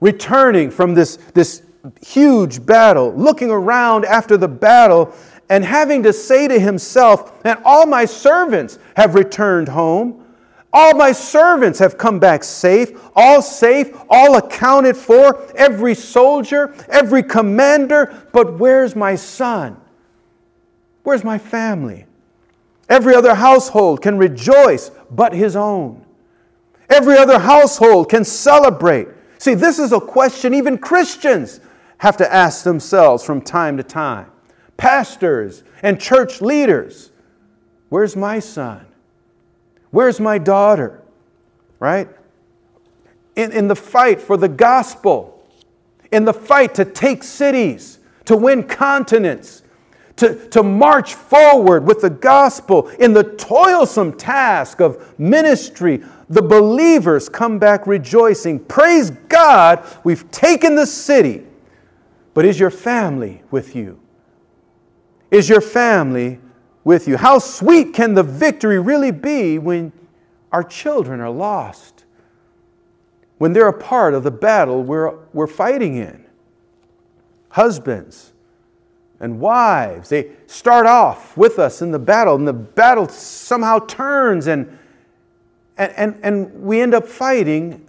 returning 0.00 0.70
from 0.70 0.94
this, 0.94 1.16
this 1.34 1.62
huge 2.04 2.64
battle, 2.64 3.14
looking 3.14 3.50
around 3.50 4.04
after 4.04 4.36
the 4.36 4.48
battle, 4.48 5.14
and 5.48 5.64
having 5.64 6.02
to 6.02 6.12
say 6.12 6.48
to 6.48 6.58
himself, 6.58 7.44
And 7.44 7.58
all 7.64 7.86
my 7.86 8.04
servants 8.04 8.78
have 8.96 9.14
returned 9.14 9.68
home. 9.68 10.24
All 10.72 10.94
my 10.94 11.12
servants 11.12 11.78
have 11.78 11.96
come 11.96 12.18
back 12.18 12.44
safe, 12.44 12.90
all 13.14 13.40
safe, 13.40 13.96
all 14.10 14.36
accounted 14.36 14.96
for, 14.96 15.42
every 15.54 15.94
soldier, 15.94 16.74
every 16.88 17.22
commander. 17.22 18.28
But 18.32 18.58
where's 18.58 18.94
my 18.94 19.14
son? 19.14 19.80
Where's 21.02 21.24
my 21.24 21.38
family? 21.38 22.04
Every 22.88 23.14
other 23.14 23.34
household 23.34 24.02
can 24.02 24.18
rejoice 24.18 24.90
but 25.10 25.32
his 25.32 25.56
own. 25.56 26.04
Every 26.90 27.16
other 27.16 27.38
household 27.38 28.10
can 28.10 28.24
celebrate. 28.24 29.08
See, 29.38 29.54
this 29.54 29.78
is 29.78 29.92
a 29.92 30.00
question 30.00 30.54
even 30.54 30.78
Christians 30.78 31.60
have 31.98 32.16
to 32.18 32.32
ask 32.32 32.64
themselves 32.64 33.24
from 33.24 33.40
time 33.40 33.76
to 33.76 33.82
time. 33.82 34.30
Pastors 34.76 35.62
and 35.82 36.00
church 36.00 36.40
leaders, 36.40 37.10
where's 37.88 38.16
my 38.16 38.38
son? 38.38 38.86
Where's 39.90 40.20
my 40.20 40.38
daughter? 40.38 41.02
Right? 41.78 42.08
In, 43.36 43.52
in 43.52 43.68
the 43.68 43.76
fight 43.76 44.20
for 44.20 44.36
the 44.36 44.48
gospel, 44.48 45.46
in 46.12 46.24
the 46.24 46.34
fight 46.34 46.74
to 46.76 46.84
take 46.84 47.22
cities, 47.22 47.98
to 48.26 48.36
win 48.36 48.62
continents, 48.64 49.62
to, 50.16 50.48
to 50.48 50.62
march 50.62 51.14
forward 51.14 51.86
with 51.86 52.00
the 52.00 52.10
gospel 52.10 52.88
in 52.98 53.12
the 53.12 53.24
toilsome 53.24 54.16
task 54.16 54.80
of 54.80 55.18
ministry. 55.18 56.02
The 56.28 56.42
believers 56.42 57.28
come 57.28 57.58
back 57.58 57.86
rejoicing. 57.86 58.60
Praise 58.60 59.10
God, 59.10 59.84
we've 60.04 60.28
taken 60.30 60.74
the 60.74 60.86
city. 60.86 61.44
But 62.34 62.44
is 62.44 62.58
your 62.58 62.70
family 62.70 63.42
with 63.50 63.76
you? 63.76 64.00
Is 65.30 65.48
your 65.48 65.60
family 65.60 66.38
with 66.84 67.08
you? 67.08 67.16
How 67.16 67.38
sweet 67.38 67.94
can 67.94 68.14
the 68.14 68.22
victory 68.22 68.78
really 68.78 69.10
be 69.10 69.58
when 69.58 69.92
our 70.52 70.62
children 70.62 71.20
are 71.20 71.30
lost? 71.30 72.04
When 73.38 73.52
they're 73.52 73.68
a 73.68 73.78
part 73.78 74.14
of 74.14 74.22
the 74.22 74.30
battle 74.30 74.82
we're, 74.82 75.16
we're 75.32 75.46
fighting 75.46 75.96
in? 75.96 76.24
Husbands, 77.50 78.32
and 79.20 79.40
wives. 79.40 80.08
They 80.08 80.30
start 80.46 80.86
off 80.86 81.36
with 81.36 81.58
us 81.58 81.82
in 81.82 81.90
the 81.90 81.98
battle, 81.98 82.34
and 82.34 82.46
the 82.46 82.52
battle 82.52 83.08
somehow 83.08 83.80
turns, 83.80 84.46
and, 84.46 84.78
and, 85.76 85.92
and, 85.96 86.20
and 86.22 86.62
we 86.62 86.80
end 86.80 86.94
up 86.94 87.06
fighting 87.06 87.88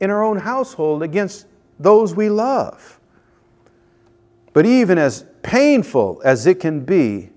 in 0.00 0.10
our 0.10 0.22
own 0.22 0.38
household 0.38 1.02
against 1.02 1.46
those 1.78 2.14
we 2.14 2.28
love. 2.28 3.00
But 4.52 4.66
even 4.66 4.98
as 4.98 5.24
painful 5.42 6.20
as 6.24 6.46
it 6.46 6.60
can 6.60 6.80
be, 6.80 7.30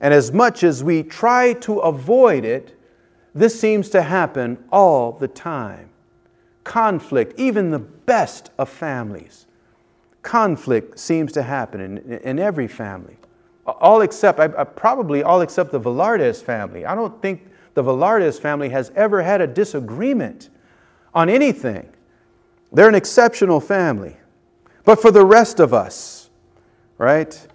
and 0.00 0.14
as 0.14 0.32
much 0.32 0.64
as 0.64 0.82
we 0.82 1.02
try 1.02 1.52
to 1.54 1.78
avoid 1.80 2.44
it, 2.44 2.78
this 3.34 3.58
seems 3.58 3.88
to 3.90 4.02
happen 4.02 4.62
all 4.72 5.12
the 5.12 5.28
time. 5.28 5.90
Conflict, 6.64 7.38
even 7.38 7.70
the 7.70 7.78
best 7.78 8.50
of 8.58 8.68
families 8.68 9.46
conflict 10.22 10.98
seems 10.98 11.32
to 11.32 11.42
happen 11.42 11.80
in, 11.80 12.18
in 12.18 12.38
every 12.38 12.68
family. 12.68 13.16
All 13.66 14.02
except, 14.02 14.40
I, 14.40 14.44
I 14.44 14.64
probably 14.64 15.22
all 15.22 15.40
except 15.40 15.70
the 15.70 15.80
Velardes 15.80 16.42
family. 16.42 16.84
I 16.84 16.94
don't 16.94 17.20
think 17.22 17.46
the 17.74 17.82
Velardes 17.82 18.40
family 18.40 18.68
has 18.70 18.90
ever 18.96 19.22
had 19.22 19.40
a 19.40 19.46
disagreement 19.46 20.50
on 21.14 21.28
anything. 21.28 21.88
They're 22.72 22.88
an 22.88 22.94
exceptional 22.94 23.60
family. 23.60 24.16
But 24.84 25.00
for 25.00 25.10
the 25.10 25.24
rest 25.24 25.60
of 25.60 25.72
us, 25.74 26.19
right? 27.00 27.48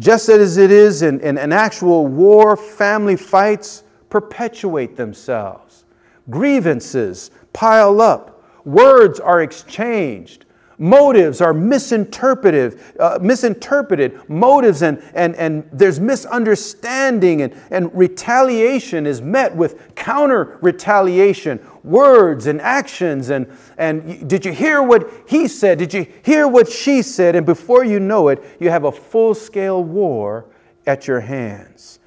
Just 0.00 0.28
as 0.28 0.58
it 0.58 0.72
is 0.72 1.02
in, 1.02 1.20
in 1.20 1.38
an 1.38 1.52
actual 1.52 2.08
war, 2.08 2.56
family 2.56 3.14
fights 3.14 3.84
perpetuate 4.10 4.96
themselves. 4.96 5.84
Grievances 6.28 7.30
pile 7.52 8.00
up. 8.00 8.42
Words 8.64 9.20
are 9.20 9.42
exchanged 9.42 10.46
motives 10.82 11.40
are 11.40 11.54
misinterpreted, 11.54 12.80
uh, 12.98 13.16
misinterpreted 13.22 14.28
motives, 14.28 14.82
and, 14.82 15.00
and, 15.14 15.36
and 15.36 15.68
there's 15.72 16.00
misunderstanding, 16.00 17.42
and, 17.42 17.54
and 17.70 17.94
retaliation 17.96 19.06
is 19.06 19.22
met 19.22 19.54
with 19.54 19.94
counter 19.94 20.58
retaliation, 20.60 21.58
words 21.84 22.46
and 22.46 22.60
actions. 22.60 23.30
And, 23.30 23.46
and 23.76 24.28
did 24.28 24.44
you 24.44 24.52
hear 24.52 24.82
what 24.82 25.10
he 25.26 25.48
said? 25.48 25.78
Did 25.78 25.94
you 25.94 26.06
hear 26.22 26.46
what 26.46 26.70
she 26.70 27.02
said? 27.02 27.36
And 27.36 27.44
before 27.44 27.84
you 27.84 28.00
know 28.00 28.28
it, 28.28 28.42
you 28.60 28.70
have 28.70 28.84
a 28.84 28.92
full 28.92 29.34
scale 29.34 29.82
war 29.82 30.46
at 30.86 31.06
your 31.06 31.20
hands. 31.20 31.98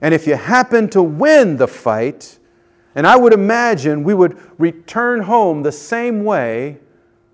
And 0.00 0.12
if 0.12 0.26
you 0.26 0.34
happen 0.34 0.88
to 0.90 1.02
win 1.02 1.56
the 1.56 1.68
fight, 1.68 2.38
and 2.94 3.06
I 3.06 3.16
would 3.16 3.32
imagine 3.32 4.04
we 4.04 4.14
would 4.14 4.38
return 4.58 5.22
home 5.22 5.62
the 5.62 5.72
same 5.72 6.24
way 6.24 6.78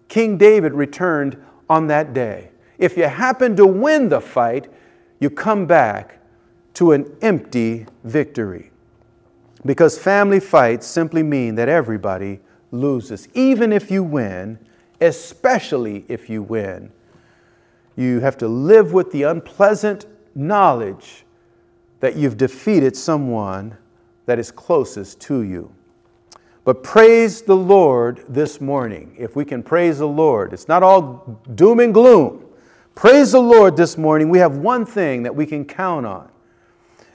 King 0.09 0.37
David 0.37 0.73
returned 0.73 1.43
on 1.69 1.87
that 1.87 2.13
day. 2.13 2.51
If 2.79 2.97
you 2.97 3.05
happen 3.05 3.57
to 3.57 3.67
win 3.67 4.09
the 4.09 4.21
fight, 4.21 4.69
you 5.21 5.31
come 5.31 5.67
back 5.67 6.19
to 6.75 6.93
an 6.93 7.17
empty 7.21 7.87
victory. 8.05 8.70
Because 9.65 9.99
family 9.99 10.41
fights 10.41 10.87
simply 10.87 11.23
mean 11.23 11.55
that 11.57 11.69
everybody 11.69 12.41
loses. 12.71 13.29
Even 13.35 13.73
if 13.73 13.91
you 13.91 14.03
win, 14.03 14.59
especially 15.01 16.05
if 16.09 16.31
you 16.31 16.43
win, 16.43 16.91
you 17.97 18.21
have 18.21 18.39
to 18.39 18.49
live 18.49 18.93
with 18.93 19.13
the 19.13 19.25
unpleasant 19.25 20.07
knowledge 20.35 21.25
that 22.01 22.17
you've 22.17 22.37
defeated 22.37 22.97
someone 22.97 23.77
that 24.27 24.39
is 24.39 24.51
closest 24.51 25.21
to 25.21 25.43
you. 25.43 25.71
But 26.65 26.83
praise 26.83 27.43
the 27.43 27.57
Lord 27.57 28.25
this 28.29 28.61
morning. 28.61 29.15
If 29.19 29.35
we 29.35 29.45
can 29.45 29.63
praise 29.63 29.99
the 29.99 30.09
Lord, 30.09 30.53
it's 30.53 30.69
not 30.69 30.83
all 30.83 31.43
doom 31.55 31.81
and 31.81 31.93
gloom. 31.93 32.47
Praise 32.95 33.33
the 33.33 33.41
Lord 33.41 33.77
this 33.77 33.99
morning. 33.99 34.29
We 34.29 34.39
have 34.39 34.59
one 34.59 34.87
thing 34.87 35.23
that 35.25 35.35
we 35.35 35.47
can 35.47 35.65
count 35.65 36.07
on, 36.07 36.30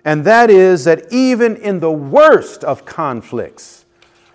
and 0.05 0.23
that 0.23 0.49
is 0.49 0.85
that 0.85 1.11
even 1.11 1.57
in 1.57 1.79
the 1.81 1.91
worst 1.91 2.63
of 2.63 2.85
conflicts, 2.85 3.85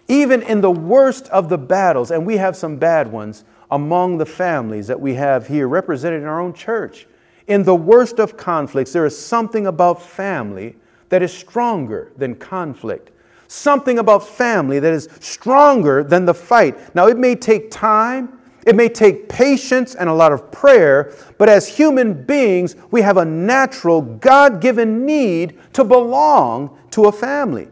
even 0.08 0.42
in 0.42 0.60
the 0.60 0.70
worst 0.70 1.28
of 1.28 1.48
the 1.48 1.56
battles, 1.56 2.10
and 2.10 2.26
we 2.26 2.36
have 2.36 2.56
some 2.56 2.76
bad 2.76 3.10
ones 3.10 3.44
among 3.70 4.18
the 4.18 4.26
families 4.26 4.88
that 4.88 5.00
we 5.00 5.14
have 5.14 5.46
here 5.46 5.68
represented 5.68 6.20
in 6.20 6.28
our 6.28 6.40
own 6.40 6.52
church, 6.52 7.06
in 7.46 7.62
the 7.62 7.74
worst 7.74 8.18
of 8.18 8.36
conflicts, 8.36 8.92
there 8.92 9.06
is 9.06 9.16
something 9.16 9.66
about 9.66 10.02
family 10.02 10.76
that 11.08 11.22
is 11.22 11.32
stronger 11.32 12.12
than 12.16 12.34
conflict 12.34 13.10
something 13.50 13.98
about 13.98 14.26
family 14.26 14.78
that 14.78 14.92
is 14.92 15.08
stronger 15.18 16.04
than 16.04 16.24
the 16.24 16.32
fight. 16.32 16.94
Now, 16.94 17.08
it 17.08 17.18
may 17.18 17.34
take 17.34 17.68
time, 17.68 18.38
it 18.66 18.76
may 18.76 18.88
take 18.88 19.28
patience 19.28 19.94
and 19.94 20.08
a 20.08 20.12
lot 20.12 20.32
of 20.32 20.52
prayer, 20.52 21.14
but 21.38 21.48
as 21.48 21.66
human 21.66 22.24
beings, 22.24 22.76
we 22.90 23.00
have 23.02 23.16
a 23.16 23.24
natural, 23.24 24.02
God 24.02 24.60
given 24.60 25.06
need 25.06 25.58
to 25.72 25.84
belong 25.84 26.78
to 26.90 27.04
a 27.04 27.12
family. 27.12 27.68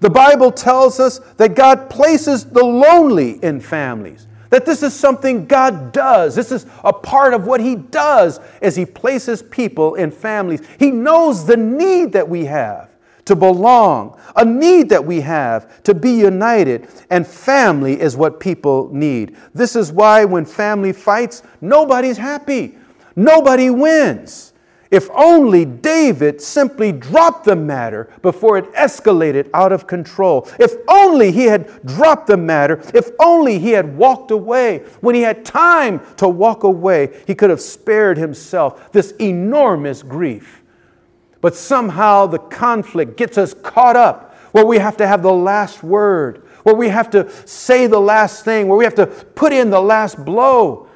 The 0.00 0.10
Bible 0.10 0.52
tells 0.52 1.00
us 1.00 1.18
that 1.36 1.54
God 1.54 1.90
places 1.90 2.44
the 2.44 2.64
lonely 2.64 3.42
in 3.42 3.60
families. 3.60 4.26
That 4.50 4.64
this 4.64 4.82
is 4.82 4.94
something 4.94 5.46
God 5.46 5.92
does. 5.92 6.34
This 6.34 6.52
is 6.52 6.66
a 6.84 6.92
part 6.92 7.34
of 7.34 7.46
what 7.46 7.60
He 7.60 7.76
does 7.76 8.40
as 8.62 8.76
He 8.76 8.86
places 8.86 9.42
people 9.42 9.96
in 9.96 10.10
families. 10.10 10.62
He 10.78 10.90
knows 10.90 11.46
the 11.46 11.56
need 11.56 12.12
that 12.12 12.28
we 12.28 12.44
have 12.44 12.90
to 13.26 13.36
belong, 13.36 14.18
a 14.34 14.44
need 14.44 14.88
that 14.88 15.04
we 15.04 15.20
have 15.20 15.82
to 15.82 15.94
be 15.94 16.12
united, 16.12 16.88
and 17.10 17.26
family 17.26 18.00
is 18.00 18.16
what 18.16 18.40
people 18.40 18.88
need. 18.92 19.36
This 19.54 19.76
is 19.76 19.92
why 19.92 20.24
when 20.24 20.44
family 20.44 20.92
fights, 20.92 21.42
nobody's 21.60 22.16
happy, 22.16 22.78
nobody 23.14 23.68
wins. 23.68 24.54
If 24.90 25.10
only 25.10 25.64
David 25.64 26.40
simply 26.40 26.92
dropped 26.92 27.44
the 27.44 27.56
matter 27.56 28.08
before 28.22 28.56
it 28.56 28.72
escalated 28.72 29.50
out 29.52 29.72
of 29.72 29.86
control. 29.86 30.48
If 30.60 30.74
only 30.86 31.32
he 31.32 31.44
had 31.44 31.84
dropped 31.84 32.28
the 32.28 32.36
matter. 32.36 32.80
If 32.94 33.10
only 33.18 33.58
he 33.58 33.70
had 33.70 33.96
walked 33.96 34.30
away. 34.30 34.84
When 35.00 35.16
he 35.16 35.22
had 35.22 35.44
time 35.44 36.00
to 36.18 36.28
walk 36.28 36.62
away, 36.62 37.20
he 37.26 37.34
could 37.34 37.50
have 37.50 37.60
spared 37.60 38.16
himself 38.16 38.92
this 38.92 39.10
enormous 39.18 40.04
grief. 40.04 40.62
But 41.46 41.54
somehow 41.54 42.26
the 42.26 42.40
conflict 42.40 43.16
gets 43.16 43.38
us 43.38 43.54
caught 43.54 43.94
up 43.94 44.34
where 44.50 44.66
we 44.66 44.78
have 44.78 44.96
to 44.96 45.06
have 45.06 45.22
the 45.22 45.32
last 45.32 45.80
word, 45.80 46.42
where 46.64 46.74
we 46.74 46.88
have 46.88 47.08
to 47.10 47.30
say 47.46 47.86
the 47.86 48.00
last 48.00 48.44
thing, 48.44 48.66
where 48.66 48.76
we 48.76 48.82
have 48.82 48.96
to 48.96 49.06
put 49.06 49.52
in 49.52 49.70
the 49.70 49.80
last 49.80 50.24
blow, 50.24 50.88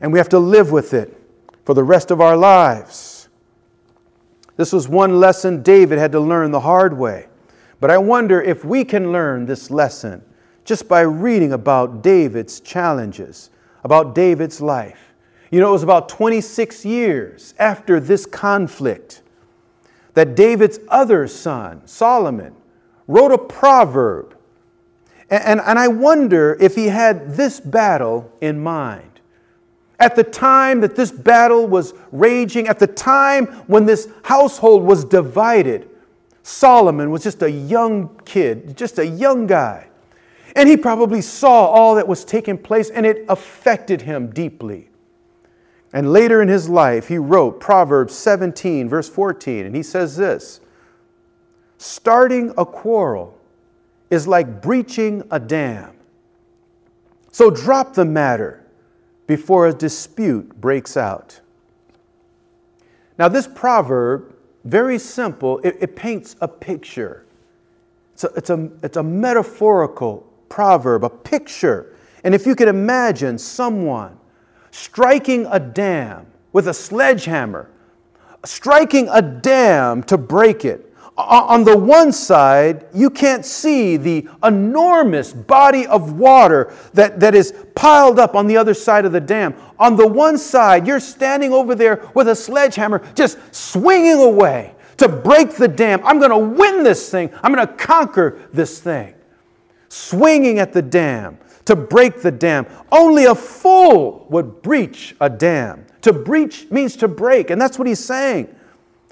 and 0.00 0.10
we 0.10 0.18
have 0.18 0.30
to 0.30 0.38
live 0.38 0.72
with 0.72 0.94
it 0.94 1.22
for 1.66 1.74
the 1.74 1.84
rest 1.84 2.10
of 2.10 2.22
our 2.22 2.38
lives. 2.38 3.28
This 4.56 4.72
was 4.72 4.88
one 4.88 5.20
lesson 5.20 5.62
David 5.62 5.98
had 5.98 6.12
to 6.12 6.20
learn 6.20 6.52
the 6.52 6.60
hard 6.60 6.96
way. 6.96 7.26
But 7.78 7.90
I 7.90 7.98
wonder 7.98 8.40
if 8.40 8.64
we 8.64 8.86
can 8.86 9.12
learn 9.12 9.44
this 9.44 9.70
lesson 9.70 10.22
just 10.64 10.88
by 10.88 11.02
reading 11.02 11.52
about 11.52 12.02
David's 12.02 12.60
challenges, 12.60 13.50
about 13.84 14.14
David's 14.14 14.58
life. 14.62 15.12
You 15.50 15.60
know, 15.60 15.68
it 15.68 15.72
was 15.72 15.82
about 15.82 16.08
26 16.08 16.82
years 16.86 17.52
after 17.58 18.00
this 18.00 18.24
conflict 18.24 19.18
that 20.14 20.34
David's 20.34 20.78
other 20.88 21.26
son, 21.26 21.86
Solomon, 21.86 22.54
wrote 23.06 23.32
a 23.32 23.38
proverb. 23.38 24.36
And, 25.30 25.42
and, 25.44 25.60
and, 25.60 25.78
I 25.78 25.88
wonder 25.88 26.56
if 26.60 26.74
he 26.74 26.86
had 26.86 27.34
this 27.36 27.60
battle 27.60 28.30
in 28.40 28.62
mind. 28.62 29.20
At 29.98 30.16
the 30.16 30.24
time 30.24 30.80
that 30.80 30.96
this 30.96 31.10
battle 31.10 31.66
was 31.66 31.94
raging, 32.10 32.68
at 32.68 32.78
the 32.78 32.86
time 32.86 33.46
when 33.66 33.86
this 33.86 34.08
household 34.24 34.82
was 34.82 35.04
divided, 35.04 35.88
Solomon 36.42 37.10
was 37.10 37.22
just 37.22 37.42
a 37.42 37.50
young 37.50 38.20
kid, 38.24 38.76
just 38.76 38.98
a 38.98 39.06
young 39.06 39.46
guy. 39.46 39.88
And 40.56 40.68
he 40.68 40.76
probably 40.76 41.22
saw 41.22 41.66
all 41.66 41.94
that 41.94 42.06
was 42.06 42.24
taking 42.24 42.58
place 42.58 42.90
and 42.90 43.06
it 43.06 43.24
affected 43.28 44.02
him 44.02 44.30
deeply. 44.30 44.88
And 45.92 46.12
later 46.12 46.40
in 46.40 46.48
his 46.48 46.68
life, 46.68 47.08
he 47.08 47.18
wrote 47.18 47.60
Proverbs 47.60 48.14
17, 48.14 48.88
verse 48.88 49.08
14, 49.08 49.66
and 49.66 49.76
he 49.76 49.82
says 49.82 50.16
this 50.16 50.60
Starting 51.76 52.52
a 52.56 52.64
quarrel 52.64 53.38
is 54.10 54.26
like 54.26 54.62
breaching 54.62 55.22
a 55.30 55.38
dam. 55.38 55.94
So 57.30 57.50
drop 57.50 57.94
the 57.94 58.04
matter 58.04 58.64
before 59.26 59.66
a 59.66 59.72
dispute 59.72 60.60
breaks 60.60 60.96
out. 60.96 61.40
Now, 63.18 63.28
this 63.28 63.46
proverb, 63.46 64.34
very 64.64 64.98
simple, 64.98 65.58
it, 65.60 65.76
it 65.80 65.96
paints 65.96 66.36
a 66.40 66.48
picture. 66.48 67.26
It's 68.14 68.24
a, 68.24 68.26
it's, 68.36 68.50
a, 68.50 68.70
it's 68.82 68.96
a 68.96 69.02
metaphorical 69.02 70.26
proverb, 70.48 71.04
a 71.04 71.10
picture. 71.10 71.96
And 72.24 72.34
if 72.34 72.46
you 72.46 72.54
could 72.54 72.68
imagine 72.68 73.38
someone 73.38 74.18
striking 74.72 75.46
a 75.46 75.60
dam 75.60 76.26
with 76.52 76.66
a 76.66 76.74
sledgehammer, 76.74 77.70
striking 78.44 79.08
a 79.12 79.22
dam 79.22 80.02
to 80.02 80.18
break 80.18 80.64
it, 80.64 80.92
on 81.16 81.62
the 81.64 81.76
one 81.76 82.10
side, 82.10 82.86
you 82.94 83.10
can't 83.10 83.44
see 83.44 83.98
the 83.98 84.26
enormous 84.42 85.32
body 85.32 85.86
of 85.86 86.14
water 86.14 86.74
that, 86.94 87.20
that 87.20 87.34
is 87.34 87.54
piled 87.74 88.18
up 88.18 88.34
on 88.34 88.46
the 88.46 88.56
other 88.56 88.72
side 88.72 89.04
of 89.04 89.12
the 89.12 89.20
dam. 89.20 89.54
On 89.78 89.94
the 89.94 90.06
one 90.06 90.38
side, 90.38 90.86
you're 90.86 91.00
standing 91.00 91.52
over 91.52 91.74
there 91.74 92.08
with 92.14 92.28
a 92.28 92.34
sledgehammer, 92.34 93.02
just 93.14 93.38
swinging 93.54 94.20
away 94.20 94.74
to 94.96 95.06
break 95.06 95.50
the 95.50 95.68
dam. 95.68 96.00
I'm 96.02 96.18
going 96.18 96.30
to 96.30 96.58
win 96.58 96.82
this 96.82 97.10
thing. 97.10 97.30
I'm 97.42 97.52
going 97.52 97.66
to 97.66 97.74
conquer 97.74 98.40
this 98.52 98.80
thing. 98.80 99.12
Swinging 99.90 100.60
at 100.60 100.72
the 100.72 100.82
dam 100.82 101.38
to 101.64 101.76
break 101.76 102.22
the 102.22 102.30
dam. 102.30 102.66
Only 102.90 103.24
a 103.24 103.34
fool 103.34 104.26
would 104.30 104.62
breach 104.62 105.14
a 105.20 105.30
dam. 105.30 105.86
To 106.02 106.12
breach 106.12 106.70
means 106.70 106.96
to 106.96 107.08
break, 107.08 107.50
and 107.50 107.60
that's 107.60 107.78
what 107.78 107.86
he's 107.86 108.04
saying. 108.04 108.54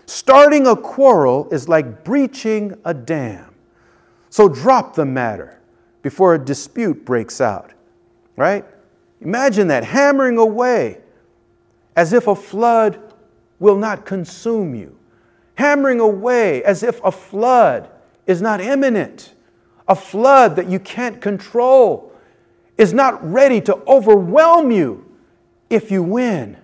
Starting 0.06 0.66
a 0.66 0.74
quarrel 0.74 1.48
is 1.52 1.68
like 1.68 2.02
breaching 2.02 2.74
a 2.84 2.92
dam. 2.92 3.54
So 4.28 4.48
drop 4.48 4.94
the 4.94 5.04
matter 5.04 5.60
before 6.02 6.34
a 6.34 6.38
dispute 6.38 7.04
breaks 7.04 7.40
out, 7.40 7.72
right? 8.36 8.64
Imagine 9.20 9.68
that 9.68 9.84
hammering 9.84 10.38
away 10.38 10.98
as 11.94 12.12
if 12.12 12.26
a 12.26 12.34
flood 12.34 13.00
will 13.58 13.76
not 13.76 14.06
consume 14.06 14.74
you, 14.74 14.96
hammering 15.54 16.00
away 16.00 16.64
as 16.64 16.82
if 16.82 17.02
a 17.04 17.12
flood 17.12 17.90
is 18.26 18.40
not 18.40 18.60
imminent, 18.60 19.34
a 19.86 19.94
flood 19.94 20.56
that 20.56 20.68
you 20.68 20.78
can't 20.80 21.20
control 21.20 22.10
is 22.80 22.92
not 22.92 23.22
ready 23.22 23.60
to 23.60 23.76
overwhelm 23.86 24.70
you 24.70 25.04
if 25.68 25.90
you 25.90 26.02
win 26.02 26.56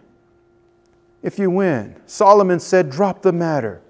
if 1.27 1.41
you 1.41 1.51
win. 1.51 1.97
Solomon 2.07 2.61
said, 2.61 2.89
drop 2.89 3.21
the 3.21 3.33
matter. 3.33 3.83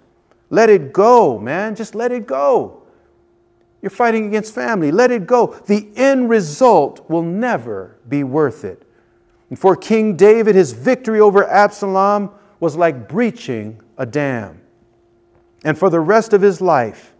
Let 0.49 0.71
it 0.71 0.95
go, 0.95 1.39
man. 1.39 1.77
Just 1.77 1.95
let 1.95 2.11
it 2.11 2.27
go. 2.27 2.83
You're 3.83 3.91
fighting 3.91 4.27
against 4.27 4.55
family. 4.55 4.91
Let 4.91 5.11
it 5.11 5.27
go. 5.27 5.49
The 5.67 5.87
end 5.97 6.31
result 6.31 7.11
will 7.11 7.23
never 7.23 7.99
be 8.09 8.25
worth 8.25 8.65
it. 8.65 8.83
And 9.51 9.59
for 9.59 9.77
King 9.77 10.17
David, 10.17 10.55
his 10.55 10.73
victory 10.73 11.21
over 11.21 11.47
Absalom 11.47 12.31
was 12.59 12.75
like 12.75 13.07
breaching 13.07 13.83
a 13.99 14.07
dam. 14.07 14.63
And 15.63 15.77
for 15.77 15.91
the 15.91 16.01
rest 16.01 16.33
of 16.33 16.41
his 16.41 16.63
life, 16.63 17.15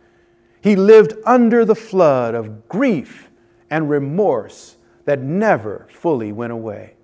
he 0.63 0.77
lived 0.77 1.13
under 1.27 1.67
the 1.67 1.75
flood 1.75 2.35
of 2.35 2.69
grief 2.69 3.29
and 3.69 3.91
remorse 3.91 4.76
that 5.07 5.21
never 5.21 5.87
fully 5.89 6.33
went 6.33 6.53
away. 6.53 6.95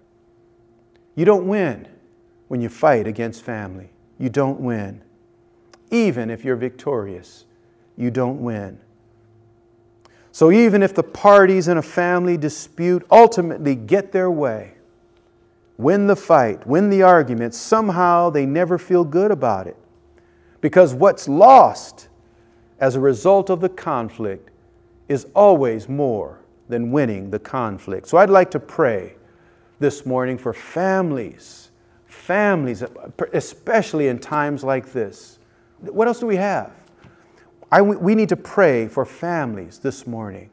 You 1.14 1.24
don't 1.24 1.46
win 1.46 1.88
when 2.48 2.60
you 2.60 2.68
fight 2.68 3.06
against 3.06 3.42
family. 3.42 3.90
You 4.18 4.28
don't 4.28 4.60
win. 4.60 5.02
Even 5.90 6.28
if 6.28 6.44
you're 6.44 6.56
victorious, 6.56 7.46
you 7.96 8.10
don't 8.10 8.42
win. 8.42 8.78
So, 10.32 10.50
even 10.50 10.82
if 10.82 10.94
the 10.94 11.02
parties 11.02 11.68
in 11.68 11.76
a 11.76 11.82
family 11.82 12.36
dispute 12.36 13.06
ultimately 13.10 13.74
get 13.74 14.12
their 14.12 14.30
way, 14.30 14.72
win 15.76 16.06
the 16.06 16.16
fight, 16.16 16.66
win 16.66 16.88
the 16.90 17.02
argument, 17.02 17.54
somehow 17.54 18.30
they 18.30 18.46
never 18.46 18.78
feel 18.78 19.04
good 19.04 19.30
about 19.30 19.66
it. 19.66 19.76
Because 20.60 20.94
what's 20.94 21.28
lost 21.28 22.08
as 22.80 22.96
a 22.96 23.00
result 23.00 23.50
of 23.50 23.60
the 23.60 23.68
conflict 23.68 24.50
is 25.08 25.26
always 25.34 25.88
more 25.88 26.41
than 26.72 26.90
winning 26.90 27.30
the 27.30 27.38
conflict. 27.38 28.08
So, 28.08 28.18
I'd 28.18 28.30
like 28.30 28.50
to 28.50 28.60
pray 28.60 29.14
this 29.78 30.04
morning 30.04 30.38
for 30.38 30.52
families 30.52 31.62
families, 32.12 32.84
especially 33.32 34.08
in 34.08 34.18
times 34.18 34.62
like 34.62 34.92
this. 34.92 35.38
What 35.80 36.06
else 36.06 36.20
do 36.20 36.26
we 36.26 36.36
have? 36.36 36.72
I, 37.70 37.82
we 37.82 38.14
need 38.14 38.28
to 38.28 38.36
pray 38.36 38.86
for 38.86 39.04
families 39.04 39.78
this 39.78 40.06
morning, 40.06 40.50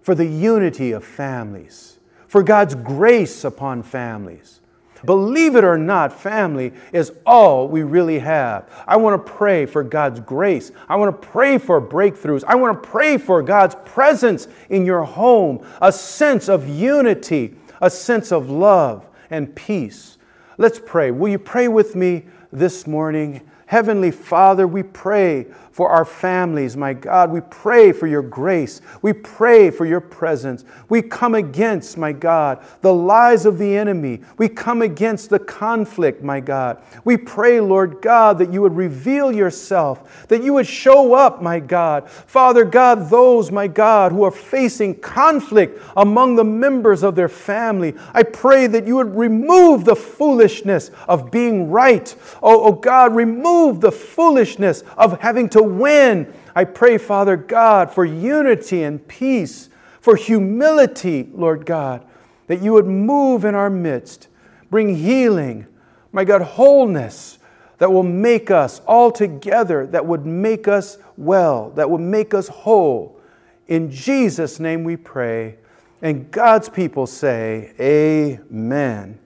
for 0.00 0.14
the 0.14 0.24
unity 0.24 0.92
of 0.92 1.04
families, 1.04 1.98
for 2.28 2.42
God's 2.42 2.74
grace 2.76 3.44
upon 3.44 3.82
families. 3.82 4.60
Believe 5.04 5.56
it 5.56 5.64
or 5.64 5.78
not, 5.78 6.12
family 6.12 6.72
is 6.92 7.12
all 7.24 7.68
we 7.68 7.82
really 7.82 8.18
have. 8.18 8.68
I 8.86 8.96
want 8.96 9.24
to 9.24 9.32
pray 9.32 9.66
for 9.66 9.82
God's 9.82 10.20
grace. 10.20 10.72
I 10.88 10.96
want 10.96 11.20
to 11.20 11.28
pray 11.28 11.58
for 11.58 11.80
breakthroughs. 11.80 12.44
I 12.44 12.54
want 12.54 12.82
to 12.82 12.88
pray 12.88 13.18
for 13.18 13.42
God's 13.42 13.76
presence 13.84 14.48
in 14.70 14.86
your 14.86 15.04
home, 15.04 15.66
a 15.82 15.92
sense 15.92 16.48
of 16.48 16.68
unity, 16.68 17.56
a 17.80 17.90
sense 17.90 18.32
of 18.32 18.50
love 18.50 19.06
and 19.30 19.54
peace. 19.54 20.18
Let's 20.58 20.78
pray. 20.78 21.10
Will 21.10 21.28
you 21.28 21.38
pray 21.38 21.68
with 21.68 21.94
me 21.94 22.24
this 22.50 22.86
morning? 22.86 23.42
Heavenly 23.66 24.12
Father, 24.12 24.66
we 24.66 24.82
pray 24.82 25.46
for 25.76 25.90
our 25.90 26.06
families, 26.06 26.74
my 26.74 26.94
God. 26.94 27.30
We 27.30 27.42
pray 27.42 27.92
for 27.92 28.06
your 28.06 28.22
grace. 28.22 28.80
We 29.02 29.12
pray 29.12 29.70
for 29.70 29.84
your 29.84 30.00
presence. 30.00 30.64
We 30.88 31.02
come 31.02 31.34
against, 31.34 31.98
my 31.98 32.12
God, 32.12 32.64
the 32.80 32.94
lies 32.94 33.44
of 33.44 33.58
the 33.58 33.76
enemy. 33.76 34.22
We 34.38 34.48
come 34.48 34.80
against 34.80 35.28
the 35.28 35.38
conflict, 35.38 36.22
my 36.22 36.40
God. 36.40 36.82
We 37.04 37.18
pray, 37.18 37.60
Lord 37.60 38.00
God, 38.00 38.38
that 38.38 38.54
you 38.54 38.62
would 38.62 38.74
reveal 38.74 39.30
yourself, 39.30 40.26
that 40.28 40.42
you 40.42 40.54
would 40.54 40.66
show 40.66 41.12
up, 41.12 41.42
my 41.42 41.60
God. 41.60 42.08
Father 42.08 42.64
God, 42.64 43.10
those, 43.10 43.52
my 43.52 43.66
God, 43.66 44.12
who 44.12 44.22
are 44.22 44.30
facing 44.30 44.98
conflict 45.00 45.82
among 45.94 46.36
the 46.36 46.44
members 46.44 47.02
of 47.02 47.16
their 47.16 47.28
family, 47.28 47.94
I 48.14 48.22
pray 48.22 48.66
that 48.66 48.86
you 48.86 48.96
would 48.96 49.14
remove 49.14 49.84
the 49.84 49.94
foolishness 49.94 50.90
of 51.06 51.30
being 51.30 51.70
right. 51.70 52.16
Oh, 52.42 52.62
oh 52.62 52.72
God, 52.72 53.14
remove 53.56 53.80
the 53.80 53.92
foolishness 53.92 54.82
of 54.96 55.20
having 55.20 55.48
to 55.50 55.62
win. 55.62 56.32
I 56.54 56.64
pray, 56.64 56.98
Father 56.98 57.36
God, 57.36 57.92
for 57.92 58.04
unity 58.04 58.82
and 58.82 59.06
peace, 59.06 59.68
for 60.00 60.16
humility, 60.16 61.28
Lord 61.32 61.66
God, 61.66 62.06
that 62.46 62.62
you 62.62 62.72
would 62.72 62.86
move 62.86 63.44
in 63.44 63.54
our 63.54 63.70
midst, 63.70 64.28
bring 64.70 64.96
healing, 64.96 65.66
my 66.12 66.24
God, 66.24 66.42
wholeness 66.42 67.38
that 67.78 67.92
will 67.92 68.02
make 68.02 68.50
us 68.50 68.80
all 68.86 69.10
together, 69.10 69.86
that 69.88 70.06
would 70.06 70.24
make 70.24 70.66
us 70.66 70.98
well, 71.16 71.70
that 71.70 71.90
would 71.90 72.00
make 72.00 72.32
us 72.32 72.48
whole. 72.48 73.20
In 73.68 73.90
Jesus' 73.90 74.58
name 74.58 74.84
we 74.84 74.96
pray. 74.96 75.56
And 76.00 76.30
God's 76.30 76.68
people 76.68 77.06
say, 77.06 77.72
Amen. 77.80 79.18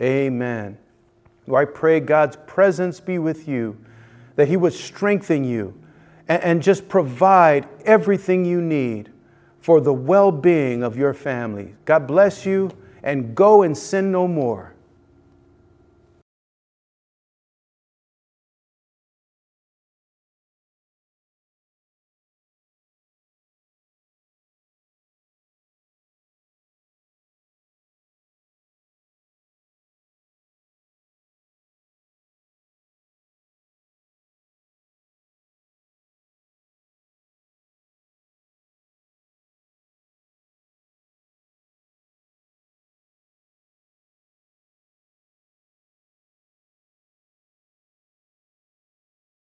Amen. 0.00 0.78
I 1.52 1.64
pray 1.64 2.00
God's 2.00 2.36
presence 2.46 3.00
be 3.00 3.18
with 3.18 3.46
you, 3.48 3.76
that 4.36 4.48
He 4.48 4.56
would 4.56 4.72
strengthen 4.72 5.44
you 5.44 5.74
and, 6.28 6.42
and 6.42 6.62
just 6.62 6.88
provide 6.88 7.68
everything 7.84 8.44
you 8.44 8.60
need 8.60 9.10
for 9.60 9.80
the 9.80 9.92
well 9.92 10.30
being 10.30 10.82
of 10.82 10.96
your 10.96 11.14
family. 11.14 11.74
God 11.84 12.06
bless 12.06 12.44
you 12.44 12.70
and 13.02 13.34
go 13.34 13.62
and 13.62 13.76
sin 13.76 14.12
no 14.12 14.28
more. 14.28 14.73